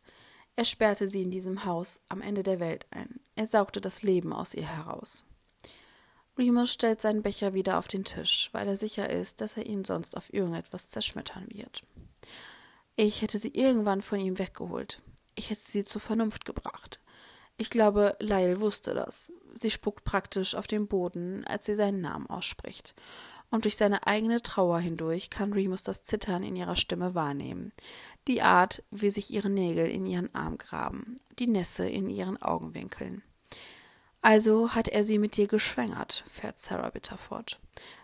[0.56, 3.20] Er sperrte sie in diesem Haus am Ende der Welt ein.
[3.36, 5.26] Er saugte das Leben aus ihr heraus.
[6.40, 9.86] Remus stellt seinen Becher wieder auf den Tisch, weil er sicher ist, dass er ihn
[9.86, 11.84] sonst auf irgendetwas zerschmettern wird.
[12.96, 15.04] Ich hätte sie irgendwann von ihm weggeholt.
[15.36, 17.00] Ich hätte sie zur Vernunft gebracht.
[17.62, 19.34] Ich glaube, Lyle wusste das.
[19.58, 22.96] Sie spuckt praktisch auf den Boden, als sie seinen Namen ausspricht.
[23.52, 27.74] Und durch seine eigene Trauer hindurch kann Remus das Zittern in ihrer Stimme wahrnehmen.
[28.30, 33.24] Die Art, wie sich ihre Nägel in ihren Arm graben, die Nässe in ihren Augenwinkeln.
[34.22, 37.60] Also hat er sie mit dir geschwängert, fährt Sarah bitter fort.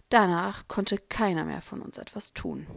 [0.10, 2.68] Danach konnte keiner mehr von uns etwas tun.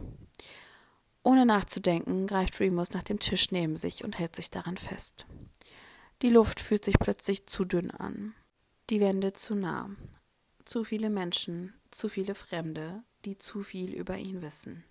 [1.23, 5.25] Ohne nachzudenken greift Remus nach dem Tisch neben sich und hält sich daran fest.
[6.21, 8.35] Die Luft fühlt sich plötzlich zu dünn an,
[8.89, 9.89] die Wände zu nah,
[10.65, 14.83] zu viele Menschen, zu viele Fremde, die zu viel über ihn wissen.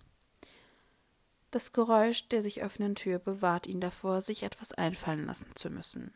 [1.51, 6.13] Das Geräusch der sich öffnenden Tür bewahrt ihn davor, sich etwas einfallen lassen zu müssen.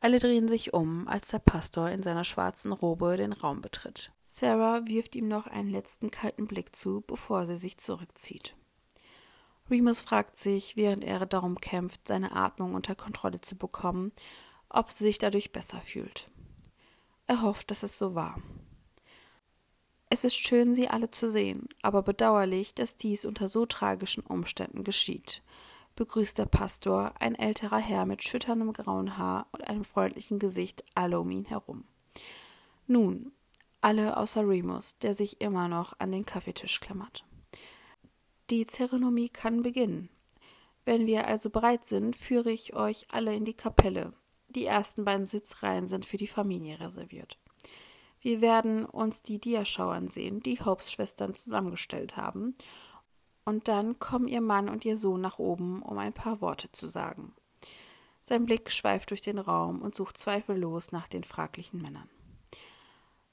[0.00, 4.12] Alle drehen sich um, als der Pastor in seiner schwarzen Robe den Raum betritt.
[4.22, 8.54] Sarah wirft ihm noch einen letzten kalten Blick zu, bevor sie sich zurückzieht.
[9.70, 14.12] Remus fragt sich, während er darum kämpft, seine Atmung unter Kontrolle zu bekommen,
[14.68, 16.30] ob sie sich dadurch besser fühlt.
[17.26, 18.40] Er hofft, dass es so war.
[20.10, 24.82] Es ist schön, sie alle zu sehen, aber bedauerlich, dass dies unter so tragischen Umständen
[24.82, 25.42] geschieht,
[25.96, 31.20] begrüßt der Pastor, ein älterer Herr mit schütterndem grauen Haar und einem freundlichen Gesicht, alle
[31.20, 31.84] um ihn herum.
[32.86, 33.32] Nun,
[33.82, 37.27] alle außer Remus, der sich immer noch an den Kaffeetisch klammert.
[38.50, 40.08] Die Zeremonie kann beginnen.
[40.86, 44.14] Wenn wir also bereit sind, führe ich euch alle in die Kapelle.
[44.48, 47.38] Die ersten beiden Sitzreihen sind für die Familie reserviert.
[48.22, 52.54] Wir werden uns die Diaschau ansehen, die Hopes Schwestern zusammengestellt haben.
[53.44, 56.88] Und dann kommen ihr Mann und ihr Sohn nach oben, um ein paar Worte zu
[56.88, 57.34] sagen.
[58.22, 62.08] Sein Blick schweift durch den Raum und sucht zweifellos nach den fraglichen Männern.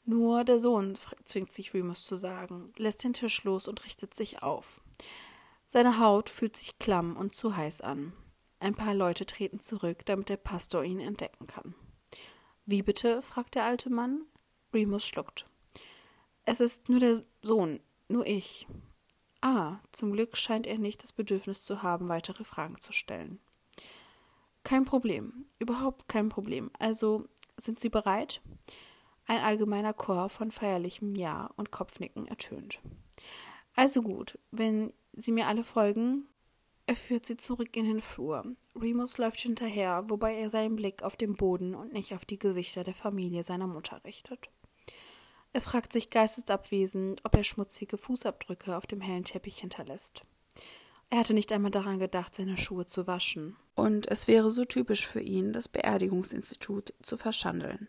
[0.03, 4.43] Nur der Sohn zwingt sich Remus zu sagen, lässt den Tisch los und richtet sich
[4.43, 4.81] auf.
[5.65, 8.13] Seine Haut fühlt sich klamm und zu heiß an.
[8.59, 11.75] Ein paar Leute treten zurück, damit der Pastor ihn entdecken kann.
[12.65, 13.21] Wie bitte?
[13.21, 14.25] fragt der alte Mann.
[14.73, 15.45] Remus schluckt.
[16.45, 18.67] Es ist nur der Sohn, nur ich.
[19.41, 23.39] Ah, zum Glück scheint er nicht das Bedürfnis zu haben, weitere Fragen zu stellen.
[24.63, 26.71] Kein Problem, überhaupt kein Problem.
[26.79, 27.27] Also,
[27.57, 28.41] sind Sie bereit?
[29.27, 32.79] Ein allgemeiner Chor von feierlichem Ja und Kopfnicken ertönt.
[33.75, 36.27] Also gut, wenn Sie mir alle folgen.
[36.87, 38.55] Er führt sie zurück in den Flur.
[38.75, 42.83] Remus läuft hinterher, wobei er seinen Blick auf den Boden und nicht auf die Gesichter
[42.83, 44.49] der Familie seiner Mutter richtet.
[45.53, 50.21] Er fragt sich geistesabwesend, ob er schmutzige Fußabdrücke auf dem hellen Teppich hinterlässt.
[51.09, 53.55] Er hatte nicht einmal daran gedacht, seine Schuhe zu waschen.
[53.73, 57.87] Und es wäre so typisch für ihn, das Beerdigungsinstitut zu verschandeln.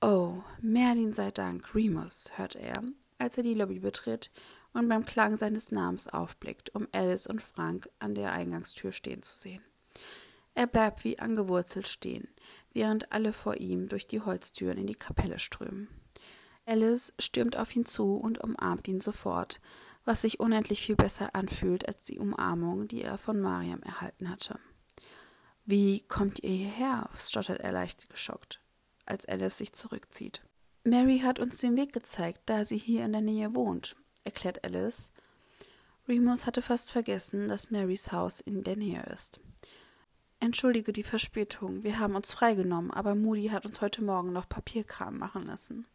[0.00, 2.82] Oh, Merlin sei Dank, Remus, hört er,
[3.18, 4.30] als er die Lobby betritt
[4.72, 9.36] und beim Klang seines Namens aufblickt, um Alice und Frank an der Eingangstür stehen zu
[9.36, 9.62] sehen.
[10.54, 12.28] Er bleibt wie angewurzelt stehen,
[12.72, 15.88] während alle vor ihm durch die Holztüren in die Kapelle strömen.
[16.66, 19.60] Alice stürmt auf ihn zu und umarmt ihn sofort,
[20.04, 24.58] was sich unendlich viel besser anfühlt als die Umarmung, die er von Mariam erhalten hatte.
[25.64, 27.10] Wie kommt ihr hierher?
[27.18, 28.60] stottert er leicht geschockt,
[29.06, 30.42] als Alice sich zurückzieht.
[30.82, 33.96] Mary hat uns den Weg gezeigt, da sie hier in der Nähe wohnt,
[34.28, 35.10] erklärt Alice.
[36.06, 39.40] Remus hatte fast vergessen, dass Marys Haus in der Nähe ist.
[40.40, 45.18] Entschuldige die Verspätung, wir haben uns freigenommen, aber Moody hat uns heute Morgen noch Papierkram
[45.18, 45.86] machen lassen.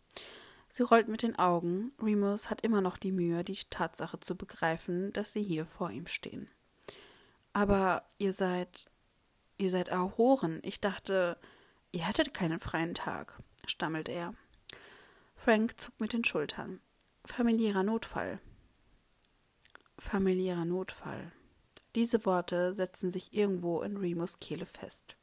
[0.67, 1.91] Sie rollt mit den Augen.
[2.01, 6.07] Remus hat immer noch die Mühe, die Tatsache zu begreifen, dass sie hier vor ihm
[6.07, 6.49] stehen.
[7.53, 8.87] Aber ihr seid.
[9.57, 10.59] ihr seid Auroren.
[10.63, 11.37] Ich dachte,
[11.91, 14.33] ihr hättet keinen freien Tag, stammelt er.
[15.35, 16.81] Frank zuckt mit den Schultern.
[17.25, 18.39] Familiärer Notfall.
[19.97, 21.31] Familiärer Notfall.
[21.95, 25.15] Diese Worte setzen sich irgendwo in Remus Kehle fest.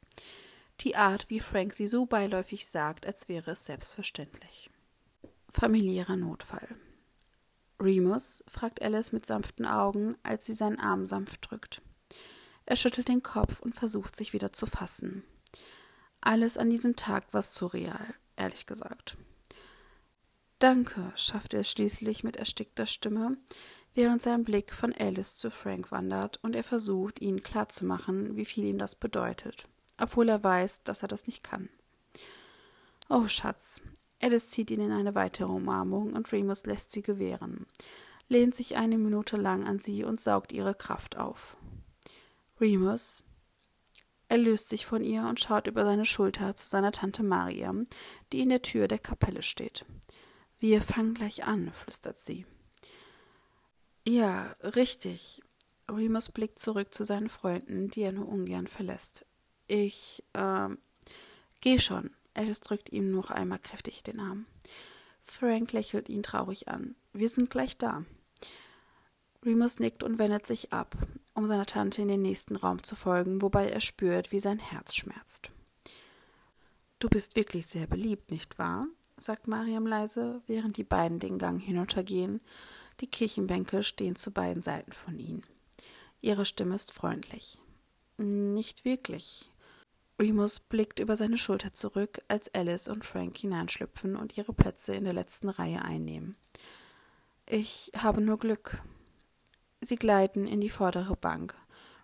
[0.79, 4.71] Die Art, wie Frank sie so beiläufig sagt, als wäre es selbstverständlich.
[5.51, 6.67] Familiärer Notfall.
[7.79, 8.43] Remus?
[8.47, 11.83] fragt Alice mit sanften Augen, als sie seinen Arm sanft drückt.
[12.65, 15.23] Er schüttelt den Kopf und versucht sich wieder zu fassen.
[16.19, 19.17] Alles an diesem Tag war surreal, ehrlich gesagt.
[20.61, 23.35] Danke, schaffte er schließlich mit erstickter Stimme,
[23.95, 28.65] während sein Blick von Alice zu Frank wandert und er versucht, ihnen klarzumachen, wie viel
[28.65, 31.69] ihm das bedeutet, obwohl er weiß, dass er das nicht kann.
[33.09, 33.81] Oh, Schatz.
[34.21, 37.65] Alice zieht ihn in eine weitere Umarmung und Remus lässt sie gewähren,
[38.29, 41.57] lehnt sich eine Minute lang an sie und saugt ihre Kraft auf.
[42.59, 43.23] Remus.
[44.27, 47.73] Er löst sich von ihr und schaut über seine Schulter zu seiner Tante Maria,
[48.31, 49.85] die in der Tür der Kapelle steht.
[50.61, 52.45] Wir fangen gleich an, flüstert sie.
[54.07, 55.41] Ja, richtig.
[55.89, 59.25] Remus blickt zurück zu seinen Freunden, die er nur ungern verlässt.
[59.65, 60.77] Ich, ähm,
[61.61, 62.11] geh schon.
[62.35, 64.45] Alice drückt ihm noch einmal kräftig den Arm.
[65.23, 66.95] Frank lächelt ihn traurig an.
[67.11, 68.05] Wir sind gleich da.
[69.43, 70.95] Remus nickt und wendet sich ab,
[71.33, 74.93] um seiner Tante in den nächsten Raum zu folgen, wobei er spürt, wie sein Herz
[74.93, 75.49] schmerzt.
[76.99, 78.85] Du bist wirklich sehr beliebt, nicht wahr?
[79.21, 82.41] Sagt Mariam leise, während die beiden den Gang hinuntergehen.
[82.99, 85.43] Die Kirchenbänke stehen zu beiden Seiten von ihnen.
[86.21, 87.59] Ihre Stimme ist freundlich.
[88.17, 89.51] Nicht wirklich.
[90.19, 95.03] Remus blickt über seine Schulter zurück, als Alice und Frank hineinschlüpfen und ihre Plätze in
[95.03, 96.35] der letzten Reihe einnehmen.
[97.47, 98.83] Ich habe nur Glück.
[99.81, 101.55] Sie gleiten in die vordere Bank.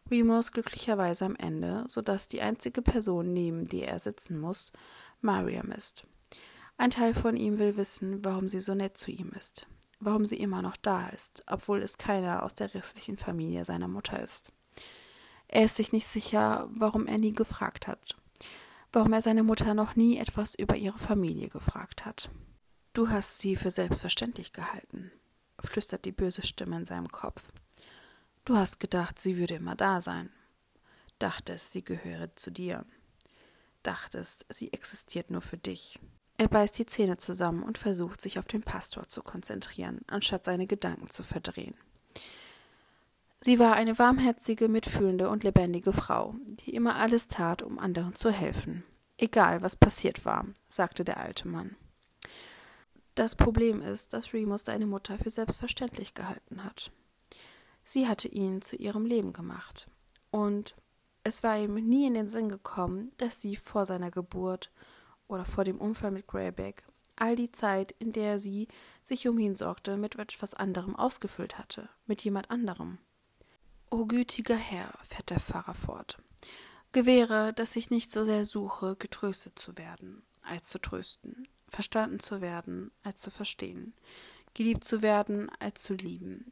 [0.09, 4.71] Remus glücklicherweise am Ende, so dass die einzige Person, neben der er sitzen muss,
[5.21, 6.07] Mariam ist.
[6.79, 9.65] Ein Teil von ihm will wissen, warum sie so nett zu ihm ist,
[9.99, 14.19] warum sie immer noch da ist, obwohl es keiner aus der restlichen Familie seiner Mutter
[14.19, 14.51] ist.
[15.47, 18.15] Er ist sich nicht sicher, warum er nie gefragt hat,
[18.93, 22.29] warum er seine Mutter noch nie etwas über ihre Familie gefragt hat.
[22.93, 25.11] Du hast sie für selbstverständlich gehalten,
[25.59, 27.43] flüstert die böse Stimme in seinem Kopf.
[28.45, 30.29] Du hast gedacht, sie würde immer da sein,
[31.17, 32.85] dachtest, sie gehöre zu dir,
[33.81, 35.99] dachtest, sie existiert nur für dich.
[36.37, 40.67] Er beißt die Zähne zusammen und versucht, sich auf den Pastor zu konzentrieren, anstatt seine
[40.67, 41.75] Gedanken zu verdrehen.
[43.39, 48.31] Sie war eine warmherzige, mitfühlende und lebendige Frau, die immer alles tat, um anderen zu
[48.31, 48.83] helfen.
[49.17, 51.75] Egal, was passiert war, sagte der alte Mann.
[53.15, 56.91] Das Problem ist, dass Remus seine Mutter für selbstverständlich gehalten hat.
[57.83, 59.87] Sie hatte ihn zu ihrem Leben gemacht.
[60.29, 60.75] Und
[61.23, 64.71] es war ihm nie in den Sinn gekommen, dass sie vor seiner Geburt
[65.27, 66.85] oder vor dem Unfall mit Greyback
[67.17, 68.67] all die Zeit, in der sie
[69.03, 72.99] sich um ihn sorgte, mit etwas anderem ausgefüllt hatte, mit jemand anderem.
[73.89, 76.17] O gütiger Herr, fährt der Pfarrer fort,
[76.91, 82.41] gewähre, dass ich nicht so sehr suche, getröstet zu werden, als zu trösten, verstanden zu
[82.41, 83.93] werden, als zu verstehen,
[84.53, 86.51] geliebt zu werden, als zu lieben.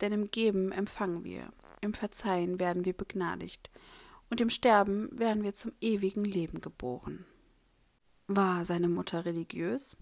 [0.00, 3.70] Denn im Geben empfangen wir, im Verzeihen werden wir begnadigt,
[4.30, 7.26] und im Sterben werden wir zum ewigen Leben geboren.
[8.26, 9.96] War seine Mutter religiös?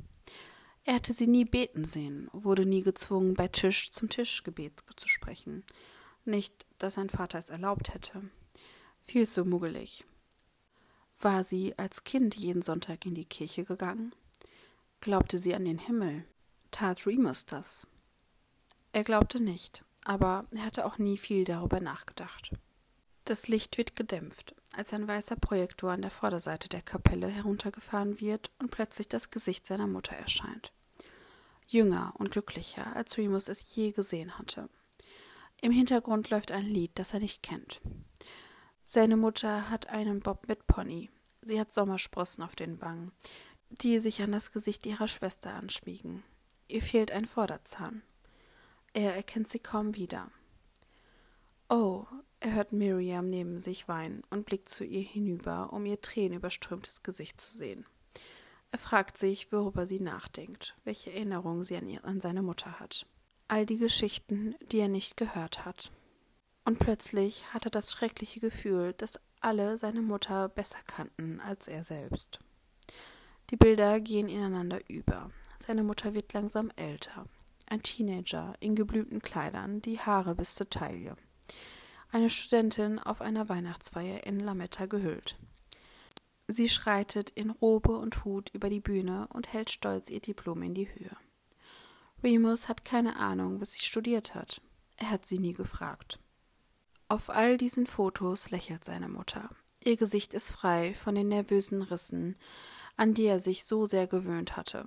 [0.85, 5.64] Er hatte sie nie beten sehen, wurde nie gezwungen, bei Tisch zum Tischgebet zu sprechen.
[6.24, 8.22] Nicht, dass sein Vater es erlaubt hätte.
[9.00, 10.04] Viel zu muggelig.
[11.20, 14.14] War sie als Kind jeden Sonntag in die Kirche gegangen?
[15.00, 16.25] Glaubte sie an den Himmel?
[16.70, 17.87] Tat Remus das?
[18.92, 22.52] Er glaubte nicht, aber er hatte auch nie viel darüber nachgedacht.
[23.25, 28.50] Das Licht wird gedämpft, als ein weißer Projektor an der Vorderseite der Kapelle heruntergefahren wird
[28.58, 30.73] und plötzlich das Gesicht seiner Mutter erscheint.
[31.66, 34.68] Jünger und glücklicher, als Remus es je gesehen hatte.
[35.60, 37.81] Im Hintergrund läuft ein Lied, das er nicht kennt.
[38.85, 41.08] Seine Mutter hat einen Bob mit Pony.
[41.40, 43.12] Sie hat Sommersprossen auf den Wangen,
[43.70, 46.23] die sich an das Gesicht ihrer Schwester anschmiegen.
[46.68, 48.02] Ihr fehlt ein Vorderzahn.
[48.92, 50.31] Er erkennt sie kaum wieder.
[51.68, 52.06] Oh,
[52.44, 57.40] Er hört Miriam neben sich weinen und blickt zu ihr hinüber, um ihr tränenüberströmtes Gesicht
[57.40, 57.86] zu sehen.
[58.72, 63.06] Er fragt sich, worüber sie nachdenkt, welche Erinnerungen sie an, ihr, an seine Mutter hat.
[63.46, 65.92] All die Geschichten, die er nicht gehört hat.
[66.64, 71.84] Und plötzlich hat er das schreckliche Gefühl, dass alle seine Mutter besser kannten als er
[71.84, 72.40] selbst.
[73.50, 75.30] Die Bilder gehen ineinander über.
[75.58, 77.26] Seine Mutter wird langsam älter.
[77.66, 81.16] Ein Teenager in geblümten Kleidern, die Haare bis zur Taille
[82.13, 85.37] eine Studentin auf einer Weihnachtsfeier in Lametta gehüllt.
[86.46, 90.75] Sie schreitet in Robe und Hut über die Bühne und hält stolz ihr Diplom in
[90.75, 91.17] die Höhe.
[92.23, 94.60] Remus hat keine Ahnung, was sie studiert hat.
[94.96, 96.19] Er hat sie nie gefragt.
[97.08, 99.48] Auf all diesen Fotos lächelt seine Mutter.
[99.83, 102.37] Ihr Gesicht ist frei von den nervösen Rissen,
[102.96, 104.87] an die er sich so sehr gewöhnt hatte,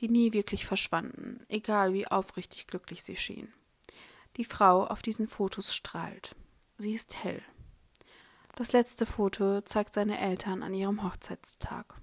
[0.00, 3.52] die nie wirklich verschwanden, egal wie aufrichtig glücklich sie schien.
[4.36, 6.36] Die Frau auf diesen Fotos strahlt.
[6.80, 7.42] Sie ist hell.
[8.54, 11.96] Das letzte Foto zeigt seine Eltern an ihrem Hochzeitstag.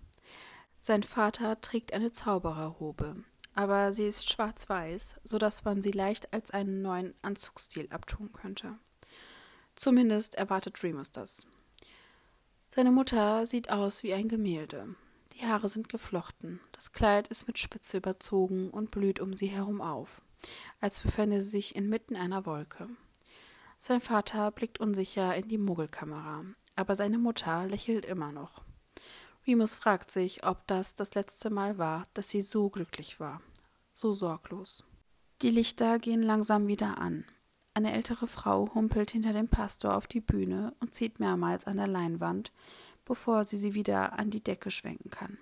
[0.79, 3.23] Sein Vater trägt eine Zaubererrobe,
[3.53, 8.77] aber sie ist schwarz-weiß, so dass man sie leicht als einen neuen Anzugsstil abtun könnte.
[9.75, 11.47] Zumindest erwartet Remus das.
[12.67, 14.93] Seine Mutter sieht aus wie ein Gemälde.
[15.35, 19.79] Die Haare sind geflochten, das Kleid ist mit Spitze überzogen und blüht um sie herum
[19.79, 20.21] auf,
[20.81, 22.89] als befände sie sich inmitten einer Wolke.
[23.77, 26.45] Sein Vater blickt unsicher in die Muggelkamera,
[26.75, 28.63] aber seine Mutter lächelt immer noch.
[29.45, 33.41] Remus fragt sich, ob das das letzte Mal war, dass sie so glücklich war,
[33.93, 34.83] so sorglos.
[35.41, 37.25] Die Lichter gehen langsam wieder an.
[37.73, 41.87] Eine ältere Frau humpelt hinter dem Pastor auf die Bühne und zieht mehrmals an der
[41.87, 42.53] Leinwand,
[43.03, 45.37] bevor sie sie wieder an die Decke schwenken kann.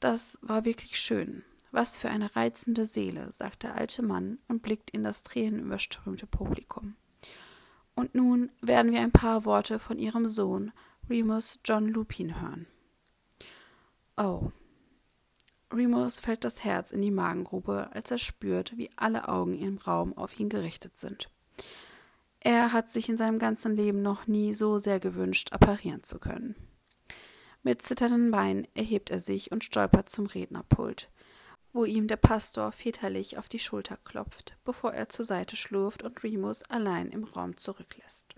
[0.00, 1.44] Das war wirklich schön.
[1.72, 6.96] Was für eine reizende Seele, sagt der alte Mann und blickt in das tränenüberströmte Publikum.
[7.98, 10.70] Und nun werden wir ein paar Worte von ihrem Sohn
[11.10, 12.68] Remus John Lupin hören.
[14.16, 14.52] Oh.
[15.72, 20.16] Remus fällt das Herz in die Magengrube, als er spürt, wie alle Augen im Raum
[20.16, 21.28] auf ihn gerichtet sind.
[22.38, 26.54] Er hat sich in seinem ganzen Leben noch nie so sehr gewünscht, apparieren zu können.
[27.64, 31.10] Mit zitternden Beinen erhebt er sich und stolpert zum Rednerpult
[31.72, 36.22] wo ihm der Pastor väterlich auf die Schulter klopft, bevor er zur Seite schlurft und
[36.22, 38.34] Remus allein im Raum zurücklässt.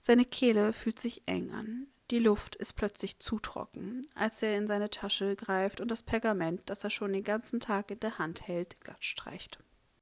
[0.00, 1.86] Seine Kehle fühlt sich eng an.
[2.10, 6.62] Die Luft ist plötzlich zu trocken, als er in seine Tasche greift und das Pergament,
[6.66, 9.58] das er schon den ganzen Tag in der Hand hält, glatt streicht.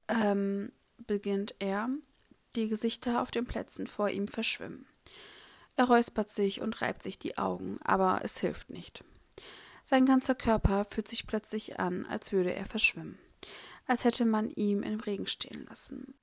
[0.07, 1.89] Ähm, beginnt er.
[2.55, 4.85] Die Gesichter auf den Plätzen vor ihm verschwimmen.
[5.77, 9.05] Er räuspert sich und reibt sich die Augen, aber es hilft nicht.
[9.83, 13.19] Sein ganzer Körper fühlt sich plötzlich an, als würde er verschwimmen,
[13.87, 16.13] als hätte man ihn im Regen stehen lassen,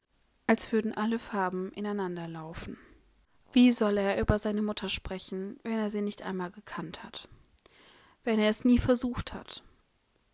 [0.46, 2.78] als würden alle Farben ineinander laufen.
[3.52, 7.28] Wie soll er über seine Mutter sprechen, wenn er sie nicht einmal gekannt hat?
[8.22, 9.62] Wenn er es nie versucht hat?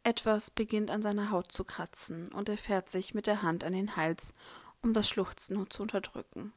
[0.03, 3.72] Etwas beginnt an seiner Haut zu kratzen, und er fährt sich mit der Hand an
[3.72, 4.35] den Hals,
[4.83, 6.53] um das Schluchzen zu unterdrücken.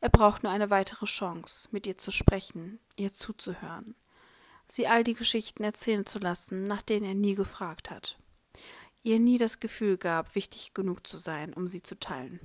[0.00, 3.94] Er braucht nur eine weitere Chance, mit ihr zu sprechen, ihr zuzuhören,
[4.68, 8.18] sie all die Geschichten erzählen zu lassen, nach denen er nie gefragt hat,
[9.02, 12.40] ihr nie das Gefühl gab, wichtig genug zu sein, um sie zu teilen.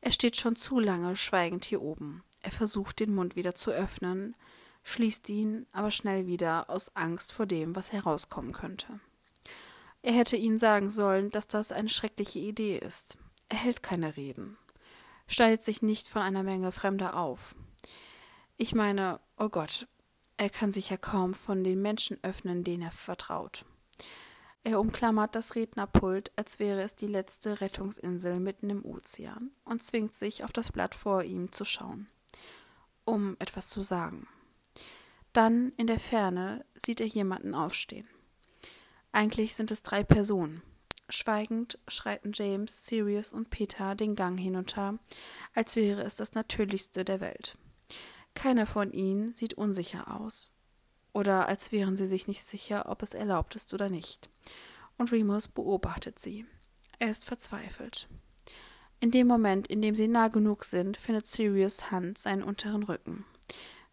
[0.00, 2.22] Er steht schon zu lange schweigend hier oben.
[2.42, 4.36] Er versucht, den Mund wieder zu öffnen,
[4.84, 9.00] schließt ihn aber schnell wieder aus Angst vor dem, was herauskommen könnte.
[10.02, 13.18] Er hätte ihnen sagen sollen, dass das eine schreckliche Idee ist.
[13.48, 14.56] Er hält keine Reden,
[15.26, 17.56] schneidet sich nicht von einer Menge Fremder auf.
[18.56, 19.88] Ich meine, oh Gott,
[20.36, 23.64] er kann sich ja kaum von den Menschen öffnen, denen er vertraut.
[24.64, 30.14] Er umklammert das Rednerpult, als wäre es die letzte Rettungsinsel mitten im Ozean, und zwingt
[30.14, 32.08] sich, auf das Blatt vor ihm zu schauen,
[33.04, 34.26] um etwas zu sagen.
[35.32, 38.08] Dann, in der Ferne, sieht er jemanden aufstehen.
[39.12, 40.62] Eigentlich sind es drei Personen.
[41.08, 44.98] Schweigend schreiten James, Sirius und Peter den Gang hinunter,
[45.54, 47.56] als wäre es das Natürlichste der Welt.
[48.36, 50.52] Keiner von ihnen sieht unsicher aus,
[51.14, 54.28] oder als wären sie sich nicht sicher, ob es erlaubt ist oder nicht.
[54.98, 56.44] Und Remus beobachtet sie.
[56.98, 58.08] Er ist verzweifelt.
[59.00, 63.24] In dem Moment, in dem sie nah genug sind, findet Sirius Hand seinen unteren Rücken.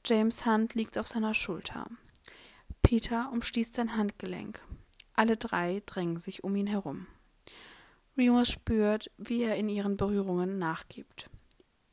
[0.06, 1.88] James Hand liegt auf seiner Schulter.
[2.82, 4.62] Peter umschließt sein Handgelenk.
[5.14, 7.08] Alle drei drängen sich um ihn herum.
[8.18, 11.30] Remus spürt, wie er in ihren Berührungen nachgibt,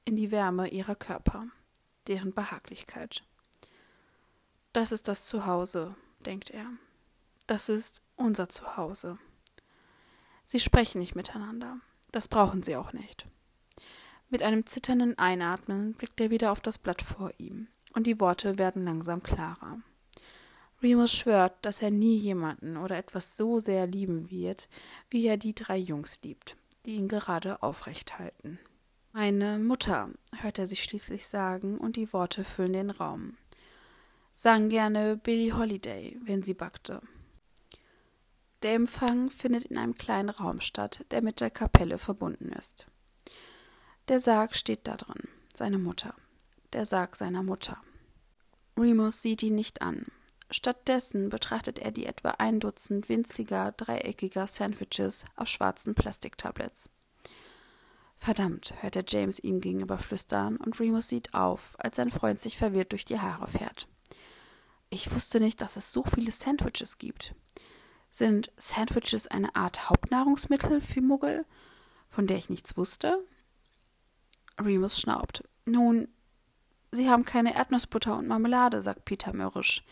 [0.05, 1.47] in die Wärme ihrer Körper
[2.07, 3.25] deren Behaglichkeit.
[4.73, 6.67] Das ist das Zuhause, denkt er.
[7.47, 9.19] Das ist unser Zuhause.
[10.45, 11.79] Sie sprechen nicht miteinander.
[12.13, 13.27] Das brauchen sie auch nicht.
[14.29, 18.59] Mit einem zitternden Einatmen blickt er wieder auf das Blatt vor ihm, und die Worte
[18.59, 19.81] werden langsam klarer.
[20.83, 24.69] Remus schwört, dass er nie jemanden oder etwas so sehr lieben wird,
[25.11, 28.61] wie er die drei Jungs liebt, die ihn gerade aufrecht halten.
[29.13, 33.37] Meine Mutter, hört er sich schließlich sagen, und die Worte füllen den Raum.
[34.35, 37.03] Sagen gerne Billie Holiday, wenn sie backte.
[38.63, 42.87] Der Empfang findet in einem kleinen Raum statt, der mit der Kapelle verbunden ist.
[44.07, 46.15] Der Sarg steht da drin, seine Mutter.
[46.73, 47.79] Der Sarg seiner Mutter.
[48.79, 50.07] Remus sieht ihn nicht an.
[50.53, 56.91] Stattdessen betrachtet er die etwa ein Dutzend winziger, dreieckiger Sandwiches auf schwarzen Plastiktabletts.
[58.23, 62.59] Verdammt, hört er James ihm gegenüber flüstern, und Remus sieht auf, als sein Freund sich
[62.59, 63.89] verwirrt durch die Haare fährt.
[64.91, 67.35] Ich wusste nicht, dass es so viele Sandwiches gibt.
[68.11, 71.47] Sind Sandwiches eine Art Hauptnahrungsmittel für Muggel,
[72.09, 73.25] von der ich nichts wusste?
[74.61, 75.43] Remus schnaubt.
[75.65, 76.07] Nun,
[76.93, 79.83] Sie haben keine Erdnussbutter und Marmelade, sagt Peter mürrisch,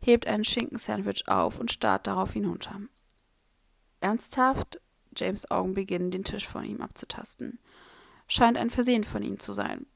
[0.00, 2.80] hebt einen Schinkensandwich auf und starrt darauf hinunter.
[4.00, 4.80] Ernsthaft?
[5.16, 7.58] James Augen beginnen, den Tisch von ihm abzutasten.
[8.26, 9.86] Scheint ein Versehen von Ihnen zu sein.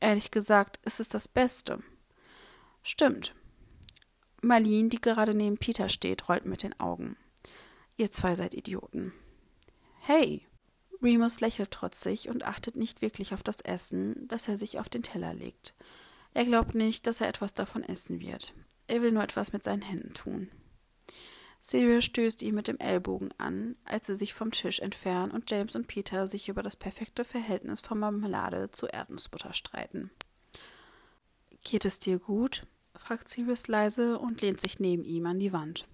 [0.00, 1.82] Ehrlich gesagt, ist es das Beste.
[2.82, 3.34] Stimmt.
[4.42, 7.16] Marlene, die gerade neben Peter steht, rollt mit den Augen.
[7.96, 9.12] Ihr zwei seid Idioten.
[10.00, 10.46] Hey,
[11.00, 15.02] Remus lächelt trotzig und achtet nicht wirklich auf das Essen, das er sich auf den
[15.02, 15.74] Teller legt.
[16.34, 18.54] Er glaubt nicht, dass er etwas davon essen wird.
[18.86, 20.48] Er will nur etwas mit seinen Händen tun.
[21.64, 25.76] Sirius stößt ihn mit dem Ellbogen an, als sie sich vom Tisch entfernen und James
[25.76, 30.10] und Peter sich über das perfekte Verhältnis von Marmelade zu Erdnussbutter streiten.
[31.62, 32.66] Geht es dir gut?
[32.96, 35.86] fragt Sirius leise und lehnt sich neben ihm an die Wand.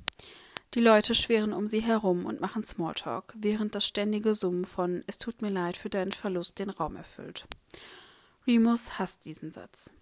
[0.72, 5.18] Die Leute schweren um sie herum und machen Smalltalk, während das ständige Summen von Es
[5.18, 7.46] tut mir leid für deinen Verlust den Raum erfüllt.
[8.46, 9.92] Remus hasst diesen Satz.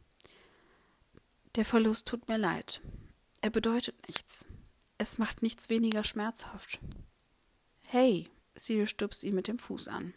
[1.56, 2.80] Der Verlust tut mir leid.
[3.40, 4.46] Er bedeutet nichts.
[4.98, 6.80] Es macht nichts weniger schmerzhaft.
[7.82, 10.14] Hey, Sirius stupst ihn mit dem Fuß an.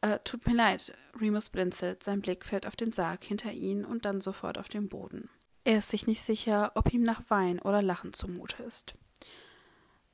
[0.00, 4.04] Äh, tut mir leid, Remus blinzelt, sein Blick fällt auf den Sarg hinter ihn und
[4.04, 5.28] dann sofort auf den Boden.
[5.64, 8.94] Er ist sich nicht sicher, ob ihm nach Wein oder Lachen zumute ist.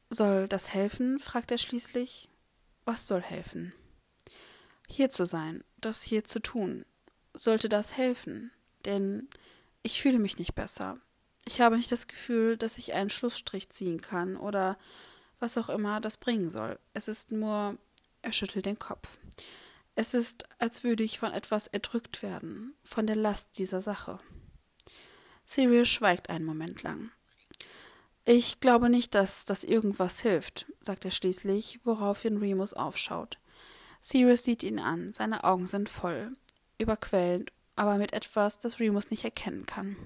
[0.09, 1.18] Soll das helfen?
[1.18, 2.28] fragt er schließlich.
[2.84, 3.74] Was soll helfen?
[4.88, 6.84] Hier zu sein, das hier zu tun.
[7.34, 8.50] Sollte das helfen?
[8.84, 9.28] Denn
[9.82, 10.98] ich fühle mich nicht besser.
[11.45, 14.78] Ich habe nicht das Gefühl, dass ich einen Schlussstrich ziehen kann oder
[15.38, 16.78] was auch immer das bringen soll.
[16.95, 17.76] Es ist nur.
[18.24, 19.18] Er schüttelt den Kopf.
[19.97, 24.20] Es ist, als würde ich von etwas erdrückt werden, von der Last dieser Sache.
[25.45, 27.11] Sirius schweigt einen Moment lang.
[28.24, 33.38] Ich glaube nicht, dass das irgendwas hilft, sagt er schließlich, woraufhin Remus aufschaut.
[34.01, 36.36] Sirius sieht ihn an, seine Augen sind voll,
[36.78, 39.97] überquellend, aber mit etwas, das Remus nicht erkennen kann.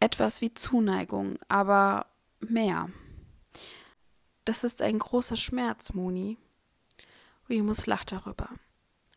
[0.00, 2.06] Etwas wie Zuneigung, aber
[2.40, 2.90] mehr.
[4.44, 6.38] Das ist ein großer Schmerz, Moni.
[7.48, 8.48] Remus lacht darüber.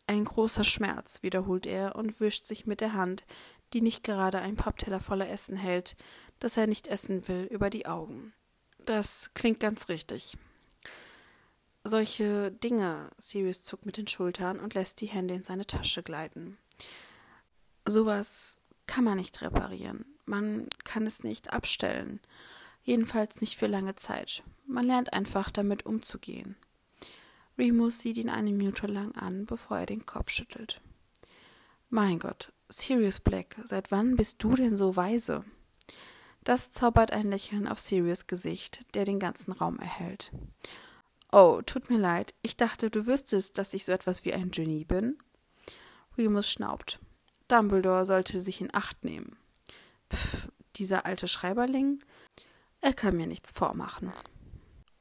[0.06, 3.24] Ein großer Schmerz, wiederholt er und wischt sich mit der Hand,
[3.72, 5.96] die nicht gerade ein Pappteller voller Essen hält,
[6.40, 8.32] das er nicht essen will, über die Augen.
[8.86, 10.36] Das klingt ganz richtig.
[11.84, 16.58] Solche Dinge, Sirius zuckt mit den Schultern und lässt die Hände in seine Tasche gleiten.
[17.86, 20.04] Sowas kann man nicht reparieren.
[20.30, 22.20] Man kann es nicht abstellen.
[22.84, 24.44] Jedenfalls nicht für lange Zeit.
[24.64, 26.54] Man lernt einfach damit umzugehen.
[27.58, 30.80] Remus sieht ihn eine Minute lang an, bevor er den Kopf schüttelt.
[31.88, 35.44] Mein Gott, Sirius Black, seit wann bist du denn so weise?
[36.44, 40.30] Das zaubert ein Lächeln auf Sirius Gesicht, der den ganzen Raum erhält.
[41.32, 44.84] Oh, tut mir leid, ich dachte, du wüsstest, dass ich so etwas wie ein Genie
[44.84, 45.18] bin.
[46.16, 47.00] Remus schnaubt.
[47.48, 49.39] Dumbledore sollte sich in Acht nehmen.
[50.12, 52.02] Pff, dieser alte Schreiberling?
[52.80, 54.12] Er kann mir nichts vormachen.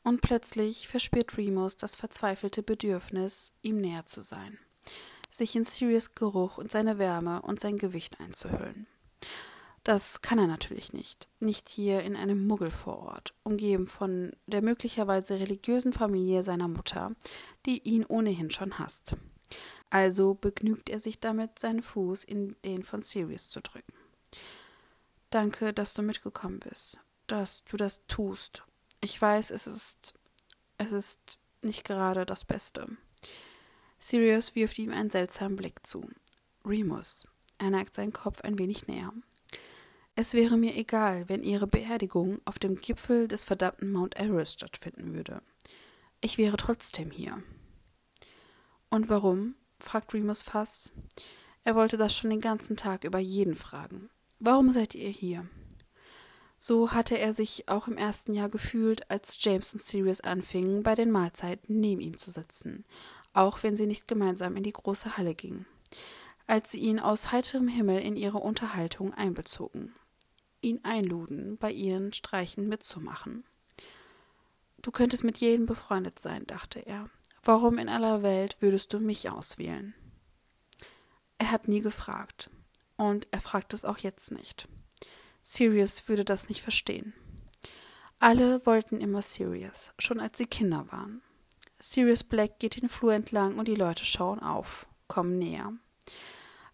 [0.03, 4.57] Und plötzlich verspürt Remus das verzweifelte Bedürfnis, ihm näher zu sein,
[5.29, 8.87] sich in Sirius Geruch und seine Wärme und sein Gewicht einzuhüllen.
[9.83, 11.27] Das kann er natürlich nicht.
[11.39, 17.15] Nicht hier in einem Muggelvorort, umgeben von der möglicherweise religiösen Familie seiner Mutter,
[17.65, 19.15] die ihn ohnehin schon hasst.
[19.89, 23.93] Also begnügt er sich damit, seinen Fuß in den von Sirius zu drücken.
[25.29, 28.63] Danke, dass du mitgekommen bist, dass du das tust.
[29.01, 30.13] Ich weiß, es ist.
[30.77, 31.19] es ist
[31.61, 32.87] nicht gerade das Beste.
[33.99, 36.09] Sirius wirft ihm einen seltsamen Blick zu.
[36.65, 37.27] Remus.
[37.57, 39.13] Er neigt seinen Kopf ein wenig näher.
[40.15, 45.13] Es wäre mir egal, wenn ihre Beerdigung auf dem Gipfel des verdammten Mount Everest stattfinden
[45.13, 45.41] würde.
[46.21, 47.43] Ich wäre trotzdem hier.
[48.89, 49.55] Und warum?
[49.79, 50.91] fragt Remus Fass.
[51.63, 54.09] Er wollte das schon den ganzen Tag über jeden fragen.
[54.39, 55.47] Warum seid ihr hier?
[56.57, 60.95] So hatte er sich auch im ersten Jahr gefühlt, als James und Sirius anfingen, bei
[60.95, 62.85] den Mahlzeiten neben ihm zu sitzen,
[63.33, 65.65] auch wenn sie nicht gemeinsam in die große Halle gingen,
[66.47, 69.93] als sie ihn aus heiterem Himmel in ihre Unterhaltung einbezogen,
[70.61, 73.43] ihn einluden, bei ihren Streichen mitzumachen.
[74.81, 77.09] Du könntest mit jedem befreundet sein, dachte er.
[77.43, 79.93] Warum in aller Welt würdest du mich auswählen?
[81.37, 82.49] Er hat nie gefragt,
[82.99, 84.67] und er fragt es auch jetzt nicht.
[85.41, 87.13] Sirius würde das nicht verstehen.
[88.19, 91.21] Alle wollten immer Sirius, schon als sie Kinder waren.
[91.79, 95.71] Sirius Black geht den Flur entlang und die Leute schauen auf, kommen näher.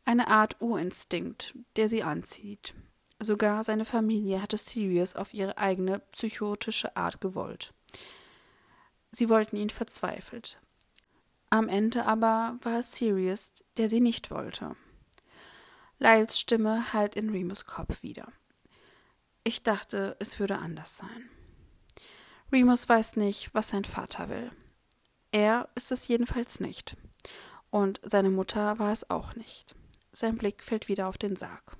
[0.03, 2.73] Eine Art Urinstinkt, der sie anzieht.
[3.19, 7.71] Sogar seine Familie hatte Sirius auf ihre eigene psychotische Art gewollt.
[9.11, 10.59] Sie wollten ihn verzweifelt.
[11.51, 14.75] Am Ende aber war es Sirius, der sie nicht wollte.
[15.99, 18.27] Lyles Stimme hallt in Remus Kopf wieder.
[19.43, 21.29] Ich dachte, es würde anders sein.
[22.51, 24.51] Remus weiß nicht, was sein Vater will.
[25.31, 26.97] Er ist es jedenfalls nicht.
[27.69, 29.75] Und seine Mutter war es auch nicht.
[30.11, 31.77] Sein Blick fällt wieder auf den Sarg.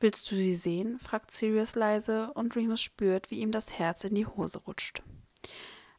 [0.00, 0.98] Willst du sie sehen?
[0.98, 5.02] fragt Sirius leise, und Remus spürt, wie ihm das Herz in die Hose rutscht.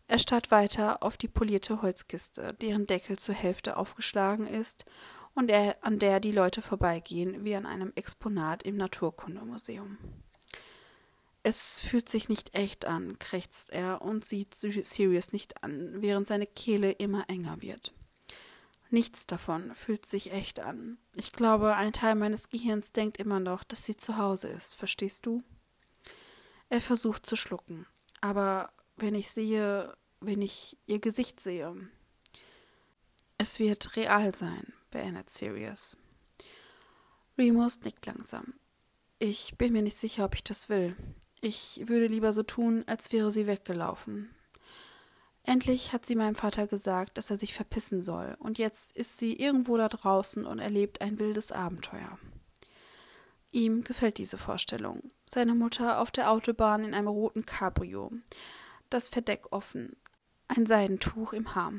[0.07, 4.85] Er starrt weiter auf die polierte Holzkiste, deren Deckel zur Hälfte aufgeschlagen ist
[5.39, 9.97] und er, an der die Leute vorbeigehen, wie an einem Exponat im Naturkundemuseum.
[11.43, 16.45] Es fühlt sich nicht echt an, krächzt er und sieht Sirius nicht an, während seine
[16.45, 17.93] Kehle immer enger wird.
[18.89, 20.97] Nichts davon fühlt sich echt an.
[21.15, 25.25] Ich glaube, ein Teil meines Gehirns denkt immer noch, dass sie zu Hause ist, verstehst
[25.25, 25.41] du?
[26.67, 27.85] Er versucht zu schlucken,
[28.19, 31.73] aber wenn ich sehe, wenn ich ihr Gesicht sehe.
[33.37, 35.97] Es wird real sein, beendet Sirius.
[37.37, 38.53] Remus nickt langsam.
[39.19, 40.95] Ich bin mir nicht sicher, ob ich das will.
[41.41, 44.29] Ich würde lieber so tun, als wäre sie weggelaufen.
[45.43, 49.33] Endlich hat sie meinem Vater gesagt, dass er sich verpissen soll, und jetzt ist sie
[49.33, 52.19] irgendwo da draußen und erlebt ein wildes Abenteuer.
[53.51, 55.11] Ihm gefällt diese Vorstellung.
[55.25, 58.11] Seine Mutter auf der Autobahn in einem roten Cabrio,
[58.89, 59.95] das Verdeck offen,
[60.47, 61.73] ein Seidentuch im Haar.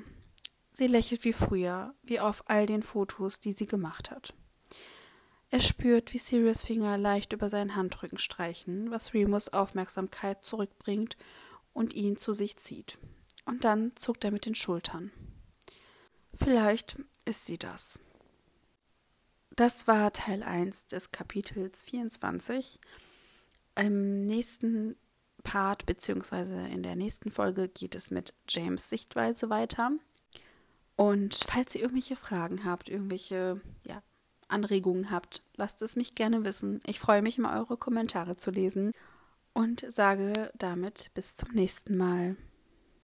[0.70, 4.34] Sie lächelt wie früher, wie auf all den Fotos, die sie gemacht hat.
[5.50, 11.16] Er spürt, wie Sirius Finger leicht über seinen Handrücken streichen, was Remus Aufmerksamkeit zurückbringt
[11.72, 12.98] und ihn zu sich zieht.
[13.46, 15.10] Und dann zuckt er mit den Schultern.
[16.32, 17.98] Vielleicht ist sie das.
[19.56, 22.78] Das war Teil 1 des Kapitels 24.
[23.74, 24.96] Im nächsten
[25.42, 29.90] Part beziehungsweise in der nächsten Folge geht es mit James Sichtweise weiter.
[31.00, 34.02] Und falls ihr irgendwelche Fragen habt, irgendwelche ja,
[34.48, 36.80] Anregungen habt, lasst es mich gerne wissen.
[36.84, 38.92] Ich freue mich immer, eure Kommentare zu lesen
[39.54, 42.36] und sage damit bis zum nächsten Mal.